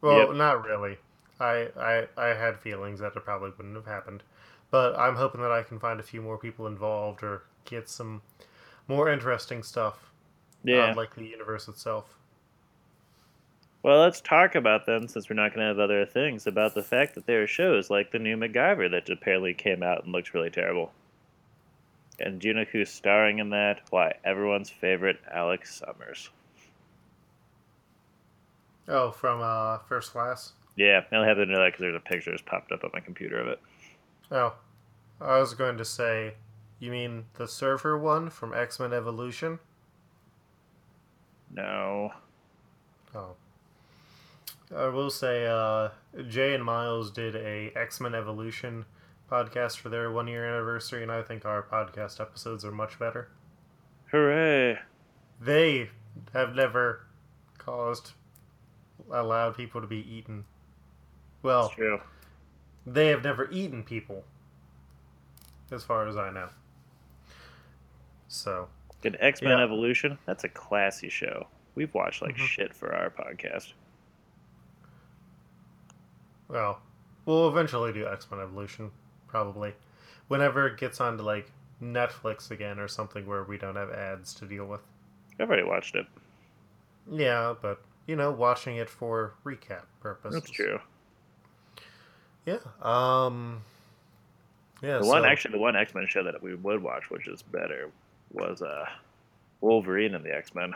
Well, 0.00 0.18
Yep. 0.28 0.36
not 0.36 0.64
really. 0.64 0.98
I, 1.40 1.68
I 1.78 2.08
I 2.16 2.26
had 2.34 2.58
feelings 2.58 3.00
that 3.00 3.14
it 3.16 3.24
probably 3.24 3.50
wouldn't 3.56 3.76
have 3.76 3.86
happened. 3.86 4.22
But 4.70 4.98
I'm 4.98 5.16
hoping 5.16 5.40
that 5.40 5.50
I 5.52 5.62
can 5.62 5.78
find 5.78 5.98
a 5.98 6.02
few 6.02 6.20
more 6.20 6.36
people 6.36 6.66
involved 6.66 7.22
or 7.22 7.42
get 7.64 7.88
some 7.88 8.20
more 8.86 9.08
interesting 9.10 9.62
stuff. 9.62 10.10
Uh, 10.66 10.72
yeah. 10.72 10.90
Unlike 10.90 11.14
the 11.14 11.24
universe 11.24 11.68
itself. 11.68 12.16
Well, 13.82 14.00
let's 14.00 14.20
talk 14.20 14.54
about 14.56 14.86
them 14.86 15.06
since 15.08 15.30
we're 15.30 15.36
not 15.36 15.54
going 15.54 15.62
to 15.64 15.68
have 15.68 15.78
other 15.78 16.04
things 16.04 16.46
about 16.46 16.74
the 16.74 16.82
fact 16.82 17.14
that 17.14 17.26
there 17.26 17.42
are 17.42 17.46
shows 17.46 17.88
like 17.90 18.10
the 18.10 18.18
new 18.18 18.36
MacGyver 18.36 18.90
that 18.90 19.08
apparently 19.08 19.54
came 19.54 19.82
out 19.82 20.02
and 20.04 20.12
looks 20.12 20.34
really 20.34 20.50
terrible. 20.50 20.92
And 22.18 22.40
do 22.40 22.48
you 22.48 22.54
know 22.54 22.64
who's 22.64 22.90
starring 22.90 23.38
in 23.38 23.50
that? 23.50 23.82
Why, 23.90 24.14
everyone's 24.24 24.68
favorite 24.68 25.20
Alex 25.30 25.76
Summers. 25.80 26.28
Oh, 28.88 29.10
from 29.10 29.40
uh, 29.42 29.78
First 29.86 30.12
Class? 30.12 30.52
Yeah, 30.76 31.02
I 31.12 31.14
only 31.14 31.28
have 31.28 31.36
to 31.36 31.46
know 31.46 31.58
that 31.58 31.66
because 31.66 31.80
there's 31.80 31.96
a 31.96 32.00
picture 32.00 32.30
that's 32.30 32.42
popped 32.42 32.72
up 32.72 32.84
on 32.84 32.90
my 32.94 33.00
computer 33.00 33.38
of 33.38 33.48
it. 33.48 33.60
Oh. 34.30 34.54
I 35.20 35.40
was 35.40 35.54
going 35.54 35.76
to 35.78 35.84
say, 35.84 36.34
you 36.78 36.90
mean 36.90 37.24
the 37.34 37.48
server 37.48 37.98
one 37.98 38.30
from 38.30 38.54
X 38.54 38.78
Men 38.78 38.92
Evolution? 38.92 39.58
No. 41.52 42.12
Oh. 43.14 43.34
I 44.74 44.86
will 44.88 45.10
say, 45.10 45.46
uh, 45.46 45.88
Jay 46.28 46.54
and 46.54 46.64
Miles 46.64 47.10
did 47.10 47.34
a 47.34 47.72
X 47.74 48.00
Men 48.00 48.14
Evolution 48.14 48.84
podcast 49.30 49.78
for 49.78 49.88
their 49.88 50.10
one 50.10 50.28
year 50.28 50.46
anniversary, 50.46 51.02
and 51.02 51.10
I 51.10 51.22
think 51.22 51.44
our 51.44 51.62
podcast 51.62 52.20
episodes 52.20 52.64
are 52.64 52.70
much 52.70 52.98
better. 52.98 53.28
Hooray! 54.12 54.78
They 55.40 55.90
have 56.32 56.54
never 56.54 57.06
caused 57.58 58.12
allowed 59.10 59.56
people 59.56 59.80
to 59.80 59.86
be 59.86 59.98
eaten. 60.12 60.44
Well, 61.42 61.72
they 62.86 63.08
have 63.08 63.22
never 63.22 63.50
eaten 63.50 63.82
people, 63.84 64.24
as 65.70 65.84
far 65.84 66.06
as 66.08 66.16
I 66.16 66.30
know. 66.30 66.48
So, 68.28 68.68
Did 69.00 69.16
X 69.20 69.40
Men 69.42 69.58
Yeah. 69.58 69.64
Evolution? 69.64 70.18
That's 70.26 70.42
a 70.44 70.48
classy 70.48 71.08
show. 71.08 71.46
We've 71.76 71.92
watched 71.94 72.20
like 72.20 72.34
Mhm. 72.36 72.46
shit 72.46 72.74
for 72.74 72.92
our 72.94 73.10
podcast. 73.10 73.72
well, 76.48 76.80
we'll 77.26 77.48
eventually 77.48 77.92
do 77.92 78.06
X 78.08 78.30
Men 78.30 78.40
Evolution, 78.40 78.90
probably. 79.26 79.74
Whenever 80.28 80.66
it 80.66 80.78
gets 80.78 81.00
onto 81.00 81.22
like 81.22 81.50
Netflix 81.82 82.50
again 82.50 82.78
or 82.78 82.88
something 82.88 83.26
where 83.26 83.44
we 83.44 83.56
don't 83.58 83.76
have 83.76 83.90
ads 83.90 84.34
to 84.34 84.46
deal 84.46 84.66
with. 84.66 84.80
I've 85.38 85.48
already 85.48 85.62
watched 85.62 85.94
it. 85.94 86.06
Yeah, 87.10 87.54
but 87.60 87.80
you 88.08 88.16
know, 88.16 88.32
watching 88.32 88.76
it 88.78 88.90
for 88.90 89.34
recap 89.44 89.82
purposes. 90.00 90.40
That's 90.40 90.50
true. 90.50 90.80
Yeah. 92.46 92.58
Um. 92.82 93.60
Yeah. 94.82 94.98
The 94.98 95.06
one 95.06 95.22
so- 95.22 95.28
actually, 95.28 95.52
the 95.52 95.58
one 95.60 95.76
X 95.76 95.94
Men 95.94 96.06
show 96.08 96.24
that 96.24 96.42
we 96.42 96.56
would 96.56 96.82
watch, 96.82 97.10
which 97.10 97.28
is 97.28 97.42
better, 97.42 97.90
was 98.32 98.62
uh, 98.62 98.86
Wolverine 99.60 100.14
and 100.16 100.24
the 100.24 100.34
X 100.34 100.54
Men. 100.54 100.74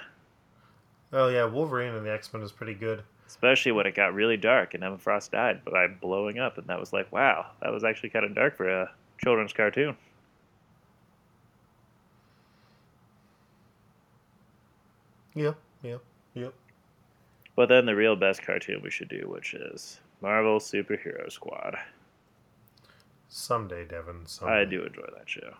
Oh 1.13 1.29
yeah, 1.29 1.47
Wolverine 1.47 1.95
and 1.95 2.07
the 2.07 2.13
X 2.13 2.33
Men 2.33 2.43
is 2.43 2.53
pretty 2.53 2.75
good. 2.75 3.03
Especially 3.27 3.73
when 3.73 3.87
it 3.87 3.95
got 3.95 4.13
really 4.13 4.37
dark 4.37 4.75
and 4.75 4.85
Emma 4.85 4.99
Frost 4.99 5.33
died 5.33 5.65
by 5.65 5.87
blowing 5.87 6.39
up, 6.39 6.59
and 6.59 6.67
that 6.67 6.79
was 6.79 6.93
like, 6.93 7.11
wow, 7.11 7.47
that 7.63 7.73
was 7.73 7.83
actually 7.83 8.11
kind 8.11 8.27
of 8.27 8.35
dark 8.35 8.57
for 8.59 8.69
a 8.69 8.91
children's 9.23 9.55
cartoon. 9.55 9.97
Yep. 15.35 15.57
Yep. 15.83 16.01
Yep. 16.35 16.55
But 17.55 17.69
then 17.69 17.87
the 17.87 17.95
real 17.95 18.17
best 18.17 18.43
cartoon 18.43 18.81
we 18.83 18.91
should 18.91 19.09
do, 19.09 19.29
which 19.29 19.55
is 19.55 20.01
Marvel 20.21 20.59
Superhero 20.59 21.31
Squad. 21.31 21.77
Someday, 23.29 23.85
Devin. 23.85 24.27
Someday. 24.27 24.55
I 24.61 24.65
do 24.65 24.83
enjoy 24.85 25.07
that 25.17 25.29
show. 25.29 25.55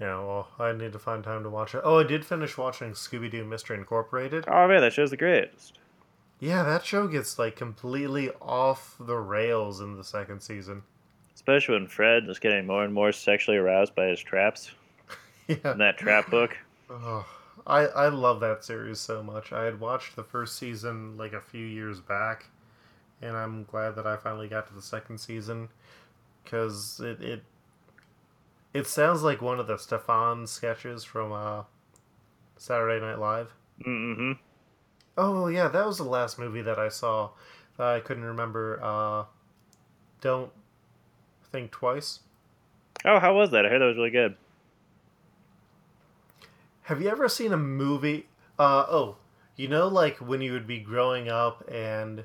Yeah. 0.00 0.18
Well, 0.20 0.48
I 0.58 0.72
need 0.72 0.92
to 0.92 0.98
find 0.98 1.22
time 1.22 1.42
to 1.44 1.50
watch 1.50 1.74
it. 1.74 1.82
Oh, 1.84 1.98
I 2.00 2.04
did 2.04 2.24
finish 2.24 2.56
watching 2.58 2.92
Scooby 2.92 3.30
Doo 3.30 3.44
Mystery 3.44 3.76
Incorporated. 3.78 4.44
Oh 4.48 4.66
man, 4.68 4.80
that 4.80 4.92
show's 4.92 5.10
the 5.10 5.16
greatest. 5.16 5.78
Yeah, 6.40 6.62
that 6.64 6.84
show 6.84 7.06
gets 7.06 7.38
like 7.38 7.56
completely 7.56 8.30
off 8.42 8.96
the 8.98 9.16
rails 9.16 9.80
in 9.80 9.96
the 9.96 10.04
second 10.04 10.40
season. 10.40 10.82
Especially 11.34 11.74
when 11.74 11.86
Fred 11.86 12.28
is 12.28 12.38
getting 12.38 12.66
more 12.66 12.84
and 12.84 12.92
more 12.92 13.12
sexually 13.12 13.56
aroused 13.58 13.94
by 13.94 14.06
his 14.06 14.20
traps 14.20 14.70
Yeah. 15.48 15.72
in 15.72 15.78
that 15.78 15.98
trap 15.98 16.30
book. 16.30 16.56
Oh, 16.90 17.24
I 17.66 17.86
I 17.86 18.08
love 18.08 18.40
that 18.40 18.64
series 18.64 19.00
so 19.00 19.22
much. 19.22 19.52
I 19.52 19.64
had 19.64 19.80
watched 19.80 20.16
the 20.16 20.24
first 20.24 20.56
season 20.58 21.16
like 21.16 21.32
a 21.32 21.40
few 21.40 21.64
years 21.64 22.00
back, 22.00 22.46
and 23.22 23.36
I'm 23.36 23.64
glad 23.64 23.96
that 23.96 24.06
I 24.06 24.16
finally 24.16 24.48
got 24.48 24.66
to 24.68 24.74
the 24.74 24.82
second 24.82 25.18
season 25.18 25.68
because 26.42 27.00
it 27.00 27.22
it 27.22 27.42
it 28.74 28.86
sounds 28.86 29.22
like 29.22 29.40
one 29.40 29.60
of 29.60 29.66
the 29.66 29.76
Stefon 29.76 30.46
sketches 30.48 31.04
from 31.04 31.32
uh, 31.32 31.62
Saturday 32.56 33.00
Night 33.04 33.18
Live. 33.18 33.54
Mm-hmm. 33.86 34.32
Oh 35.16 35.46
yeah, 35.46 35.68
that 35.68 35.86
was 35.86 35.98
the 35.98 36.04
last 36.04 36.38
movie 36.38 36.62
that 36.62 36.78
I 36.78 36.88
saw 36.88 37.30
that 37.78 37.86
I 37.86 38.00
couldn't 38.00 38.24
remember. 38.24 38.80
Uh, 38.82 39.24
Don't 40.20 40.50
think 41.50 41.70
twice. 41.70 42.20
Oh, 43.04 43.18
how 43.20 43.34
was 43.34 43.50
that? 43.50 43.64
I 43.64 43.68
heard 43.68 43.80
that 43.80 43.86
was 43.86 43.96
really 43.96 44.10
good. 44.10 44.36
Have 46.84 47.00
you 47.00 47.08
ever 47.08 47.30
seen 47.30 47.52
a 47.52 47.56
movie? 47.56 48.26
Uh, 48.58 48.84
oh, 48.90 49.16
you 49.56 49.68
know, 49.68 49.88
like 49.88 50.18
when 50.18 50.42
you 50.42 50.52
would 50.52 50.66
be 50.66 50.78
growing 50.78 51.30
up 51.30 51.66
and 51.66 52.24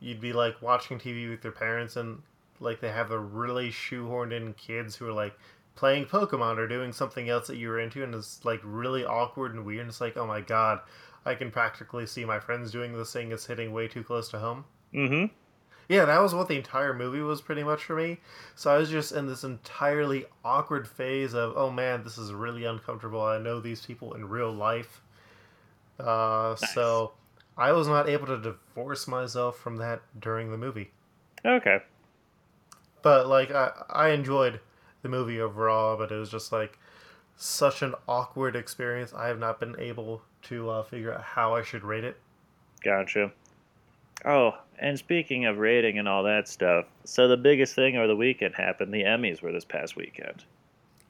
you'd 0.00 0.20
be 0.20 0.32
like 0.32 0.62
watching 0.62 0.98
TV 0.98 1.28
with 1.28 1.44
your 1.44 1.52
parents 1.52 1.96
and 1.96 2.22
like 2.58 2.80
they 2.80 2.90
have 2.90 3.10
the 3.10 3.18
really 3.18 3.70
shoehorned 3.70 4.32
in 4.32 4.54
kids 4.54 4.96
who 4.96 5.08
are 5.08 5.12
like 5.12 5.34
playing 5.74 6.06
Pokemon 6.06 6.56
or 6.56 6.66
doing 6.66 6.90
something 6.90 7.28
else 7.28 7.46
that 7.48 7.58
you 7.58 7.68
were 7.68 7.80
into 7.80 8.02
and 8.02 8.14
it's 8.14 8.42
like 8.46 8.60
really 8.64 9.04
awkward 9.04 9.54
and 9.54 9.66
weird. 9.66 9.80
And 9.80 9.90
it's 9.90 10.00
like, 10.00 10.16
oh 10.16 10.26
my 10.26 10.40
god, 10.40 10.80
I 11.26 11.34
can 11.34 11.50
practically 11.50 12.06
see 12.06 12.24
my 12.24 12.40
friends 12.40 12.70
doing 12.70 12.96
this 12.96 13.12
thing. 13.12 13.30
It's 13.30 13.44
hitting 13.44 13.74
way 13.74 13.88
too 13.88 14.02
close 14.02 14.30
to 14.30 14.38
home. 14.38 14.64
Mm-hmm. 14.94 15.34
Yeah, 15.88 16.04
that 16.04 16.20
was 16.20 16.34
what 16.34 16.48
the 16.48 16.56
entire 16.56 16.94
movie 16.94 17.20
was 17.20 17.40
pretty 17.40 17.62
much 17.62 17.84
for 17.84 17.96
me. 17.96 18.18
So 18.54 18.72
I 18.72 18.78
was 18.78 18.88
just 18.88 19.12
in 19.12 19.26
this 19.26 19.44
entirely 19.44 20.26
awkward 20.44 20.88
phase 20.88 21.34
of, 21.34 21.54
oh 21.56 21.70
man, 21.70 22.02
this 22.04 22.18
is 22.18 22.32
really 22.32 22.64
uncomfortable. 22.64 23.20
I 23.22 23.38
know 23.38 23.60
these 23.60 23.84
people 23.84 24.14
in 24.14 24.28
real 24.28 24.52
life. 24.52 25.02
Uh, 25.98 26.56
Nice. 26.60 26.74
So 26.74 27.12
I 27.56 27.72
was 27.72 27.88
not 27.88 28.08
able 28.08 28.26
to 28.26 28.38
divorce 28.38 29.06
myself 29.06 29.58
from 29.58 29.76
that 29.76 30.00
during 30.18 30.50
the 30.50 30.58
movie. 30.58 30.90
Okay. 31.44 31.80
But 33.02 33.26
like, 33.26 33.50
I, 33.50 33.72
I 33.90 34.08
enjoyed 34.10 34.60
the 35.02 35.08
movie 35.08 35.40
overall, 35.40 35.96
but 35.96 36.10
it 36.12 36.16
was 36.16 36.30
just 36.30 36.52
like 36.52 36.78
such 37.36 37.82
an 37.82 37.94
awkward 38.08 38.56
experience. 38.56 39.12
I 39.12 39.26
have 39.26 39.38
not 39.38 39.58
been 39.60 39.74
able 39.78 40.22
to 40.42 40.70
uh, 40.70 40.82
figure 40.84 41.12
out 41.12 41.22
how 41.22 41.54
I 41.54 41.62
should 41.62 41.82
rate 41.82 42.04
it. 42.04 42.16
Gotcha. 42.84 43.32
Oh, 44.24 44.52
and 44.78 44.98
speaking 44.98 45.46
of 45.46 45.58
rating 45.58 45.98
and 45.98 46.08
all 46.08 46.24
that 46.24 46.48
stuff, 46.48 46.86
so 47.04 47.28
the 47.28 47.36
biggest 47.36 47.74
thing 47.74 47.96
over 47.96 48.06
the 48.06 48.16
weekend 48.16 48.54
happened. 48.54 48.92
The 48.92 49.04
Emmys 49.04 49.42
were 49.42 49.52
this 49.52 49.64
past 49.64 49.96
weekend. 49.96 50.44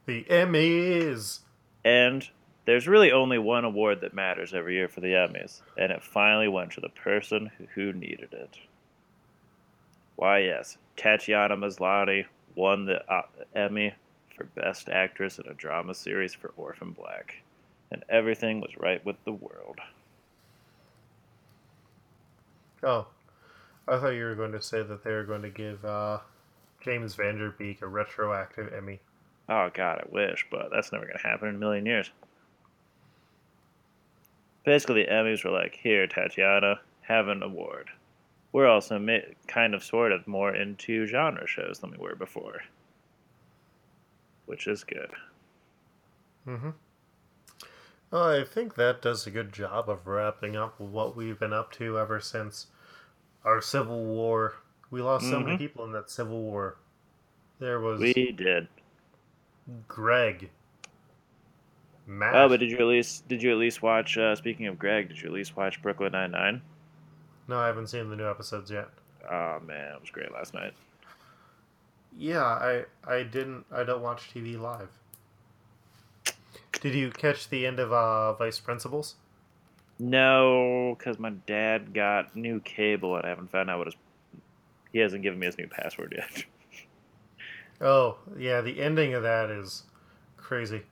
The 0.06 0.24
Emmys. 0.24 1.40
And 1.84 2.28
there's 2.64 2.86
really 2.86 3.12
only 3.12 3.38
one 3.38 3.64
award 3.64 4.00
that 4.00 4.14
matters 4.14 4.54
every 4.54 4.74
year 4.74 4.88
for 4.88 5.00
the 5.00 5.12
Emmys, 5.12 5.62
and 5.76 5.90
it 5.90 6.02
finally 6.02 6.48
went 6.48 6.72
to 6.72 6.80
the 6.80 6.88
person 6.88 7.50
who- 7.74 7.92
needed 7.92 8.32
it. 8.32 8.58
Why, 10.16 10.38
yes, 10.40 10.78
Tatiana 10.96 11.56
Maslany 11.56 12.26
won 12.54 12.84
the 12.86 13.02
uh, 13.12 13.22
Emmy 13.54 13.94
for 14.36 14.44
Best 14.44 14.88
Actress 14.88 15.38
in 15.38 15.48
a 15.48 15.54
Drama 15.54 15.94
Series 15.94 16.34
for 16.34 16.52
Orphan 16.56 16.92
Black, 16.92 17.42
and 17.90 18.04
everything 18.08 18.60
was 18.60 18.76
right 18.76 19.04
with 19.04 19.16
the 19.24 19.32
world. 19.32 19.80
Oh, 22.82 23.06
I 23.86 23.98
thought 23.98 24.10
you 24.10 24.24
were 24.24 24.34
going 24.34 24.52
to 24.52 24.62
say 24.62 24.82
that 24.82 25.04
they 25.04 25.12
were 25.12 25.24
going 25.24 25.42
to 25.42 25.50
give 25.50 25.84
uh, 25.84 26.18
James 26.82 27.14
Van 27.14 27.38
Der 27.38 27.50
Beek 27.50 27.82
a 27.82 27.86
retroactive 27.86 28.72
Emmy. 28.72 29.00
Oh 29.48 29.70
God, 29.72 29.98
I 29.98 30.04
wish, 30.10 30.46
but 30.50 30.70
that's 30.72 30.92
never 30.92 31.06
gonna 31.06 31.18
happen 31.18 31.48
in 31.48 31.56
a 31.56 31.58
million 31.58 31.86
years. 31.86 32.10
Basically, 34.64 35.04
the 35.04 35.10
Emmys 35.10 35.44
were 35.44 35.50
like, 35.50 35.74
"Here, 35.74 36.06
Tatiana, 36.06 36.80
have 37.02 37.28
an 37.28 37.42
award." 37.42 37.90
We're 38.52 38.68
also 38.68 38.98
ma- 38.98 39.18
kind 39.48 39.74
of, 39.74 39.82
sort 39.82 40.12
of, 40.12 40.26
more 40.28 40.54
into 40.54 41.06
genre 41.06 41.46
shows 41.46 41.78
than 41.80 41.90
we 41.90 41.96
were 41.96 42.14
before, 42.14 42.62
which 44.46 44.66
is 44.66 44.84
good. 44.84 45.10
Mm-hmm. 46.46 46.70
Well, 48.10 48.28
I 48.28 48.44
think 48.44 48.74
that 48.74 49.00
does 49.00 49.26
a 49.26 49.30
good 49.30 49.52
job 49.52 49.88
of 49.88 50.06
wrapping 50.06 50.54
up 50.54 50.78
what 50.78 51.16
we've 51.16 51.38
been 51.38 51.52
up 51.52 51.72
to 51.72 51.98
ever 51.98 52.20
since 52.20 52.66
our 53.44 53.60
Civil 53.60 54.04
War. 54.04 54.54
We 54.90 55.00
lost 55.02 55.28
so 55.28 55.40
many 55.40 55.56
Mhm. 55.56 55.58
people 55.58 55.84
in 55.84 55.92
that 55.92 56.10
Civil 56.10 56.40
War. 56.42 56.76
There 57.58 57.80
was 57.80 58.00
We 58.00 58.32
did. 58.32 58.68
Greg. 59.88 60.50
Matt. 62.06 62.34
Oh, 62.34 62.48
but 62.48 62.60
did 62.60 62.70
you 62.70 62.78
at 62.78 62.84
least 62.86 63.28
did 63.28 63.42
you 63.42 63.52
at 63.52 63.58
least 63.58 63.80
watch? 63.82 64.18
Uh, 64.18 64.34
speaking 64.34 64.66
of 64.66 64.78
Greg, 64.78 65.08
did 65.08 65.20
you 65.20 65.28
at 65.28 65.32
least 65.32 65.56
watch 65.56 65.80
Brooklyn 65.80 66.12
Nine 66.12 66.32
Nine? 66.32 66.62
No, 67.48 67.58
I 67.58 67.66
haven't 67.66 67.86
seen 67.88 68.10
the 68.10 68.16
new 68.16 68.28
episodes 68.28 68.70
yet. 68.70 68.88
Oh 69.30 69.60
man, 69.60 69.94
it 69.94 70.00
was 70.00 70.10
great 70.10 70.32
last 70.32 70.52
night. 70.52 70.74
Yeah, 72.16 72.44
I 72.44 72.84
I 73.06 73.22
didn't. 73.22 73.66
I 73.72 73.84
don't 73.84 74.02
watch 74.02 74.30
TV 74.32 74.56
live. 74.56 74.88
Did 76.80 76.94
you 76.94 77.10
catch 77.10 77.48
the 77.48 77.64
end 77.66 77.78
of 77.78 77.92
uh, 77.92 78.32
Vice 78.34 78.58
Principals? 78.58 79.14
No, 79.98 80.96
because 80.98 81.18
my 81.18 81.30
dad 81.30 81.94
got 81.94 82.34
new 82.34 82.60
cable 82.60 83.16
and 83.16 83.24
I 83.24 83.28
haven't 83.28 83.50
found 83.50 83.70
out 83.70 83.78
what 83.78 83.86
his. 83.88 83.96
He 84.92 84.98
hasn't 84.98 85.22
given 85.22 85.38
me 85.38 85.46
his 85.46 85.56
new 85.58 85.68
password 85.68 86.14
yet. 86.16 86.44
Oh, 87.80 88.18
yeah, 88.38 88.60
the 88.60 88.80
ending 88.80 89.12
of 89.14 89.24
that 89.24 89.50
is 89.50 89.82
crazy. 90.36 90.82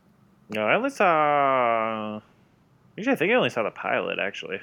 No, 0.49 0.67
I 0.67 0.75
only 0.75 0.91
saw. 0.91 2.21
Actually, 2.99 3.13
I 3.13 3.17
think 3.17 3.31
I 3.31 3.37
only 3.37 3.51
saw 3.51 3.63
the 3.63 3.71
pilot. 3.71 4.19
Actually, 4.19 4.61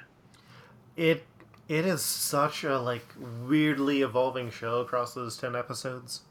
It 0.98 1.24
it 1.70 1.86
is 1.86 2.02
such 2.02 2.66
a 2.66 2.80
like 2.80 3.06
weirdly 3.46 4.02
evolving 4.02 4.52
show 4.52 4.82
across 4.82 5.14
those 5.14 5.38
10 5.38 5.56
episodes. 5.56 6.24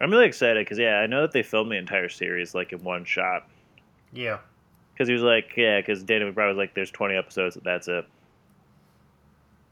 I'm 0.00 0.10
really 0.10 0.26
excited 0.26 0.64
because 0.66 0.78
yeah, 0.78 0.96
I 0.98 1.06
know 1.06 1.22
that 1.22 1.30
they 1.30 1.44
filmed 1.44 1.70
the 1.70 1.76
entire 1.76 2.08
series 2.08 2.52
like 2.54 2.72
in 2.72 2.82
one 2.82 3.04
shot. 3.04 3.48
Yeah. 4.12 4.38
Because 4.94 5.08
he 5.08 5.12
was 5.12 5.22
like, 5.22 5.52
yeah, 5.56 5.80
because 5.80 6.02
Danny 6.04 6.24
McBride 6.24 6.48
was 6.48 6.56
like, 6.56 6.74
"There's 6.74 6.90
20 6.90 7.16
episodes, 7.16 7.58
that's 7.62 7.88
it." 7.88 8.06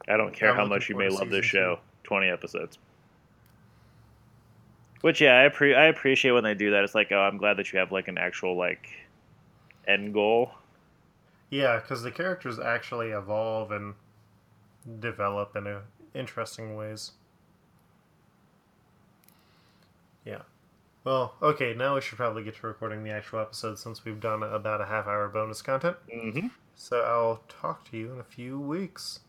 I 0.08 0.16
don't 0.16 0.35
care 0.35 0.50
I'm 0.50 0.56
how 0.56 0.66
much 0.66 0.88
you 0.88 0.96
may 0.96 1.08
love 1.08 1.30
this 1.30 1.44
show. 1.44 1.78
20 2.02 2.28
episodes. 2.28 2.78
Which 5.00 5.20
yeah, 5.20 5.35
I 5.35 5.64
I 5.64 5.87
appreciate 5.87 6.32
when 6.32 6.44
they 6.44 6.54
do 6.54 6.72
that. 6.72 6.85
It's 6.85 6.94
like, 6.94 7.11
oh, 7.12 7.20
I'm 7.20 7.37
glad 7.37 7.56
that 7.56 7.72
you 7.72 7.78
have 7.78 7.92
like 7.92 8.08
an 8.08 8.18
actual 8.18 8.56
like 8.56 8.88
end 9.87 10.14
goal. 10.14 10.52
Yeah, 11.50 11.80
because 11.80 12.02
the 12.02 12.11
characters 12.11 12.58
actually 12.58 13.11
evolve 13.11 13.72
and 13.72 13.94
develop 15.00 15.54
in 15.56 15.66
a, 15.66 15.82
interesting 16.14 16.76
ways. 16.76 17.12
Yeah. 20.24 20.42
Well, 21.04 21.34
okay, 21.42 21.74
now 21.74 21.96
we 21.96 22.00
should 22.00 22.16
probably 22.16 22.44
get 22.44 22.56
to 22.56 22.66
recording 22.66 23.02
the 23.02 23.10
actual 23.10 23.40
episode 23.40 23.78
since 23.78 24.04
we've 24.04 24.20
done 24.20 24.42
about 24.42 24.80
a 24.80 24.86
half 24.86 25.06
hour 25.06 25.28
bonus 25.28 25.60
content. 25.60 25.96
Mm-hmm. 26.12 26.48
So 26.76 27.00
I'll 27.00 27.42
talk 27.48 27.90
to 27.90 27.96
you 27.96 28.12
in 28.12 28.20
a 28.20 28.24
few 28.24 28.58
weeks. 28.58 29.20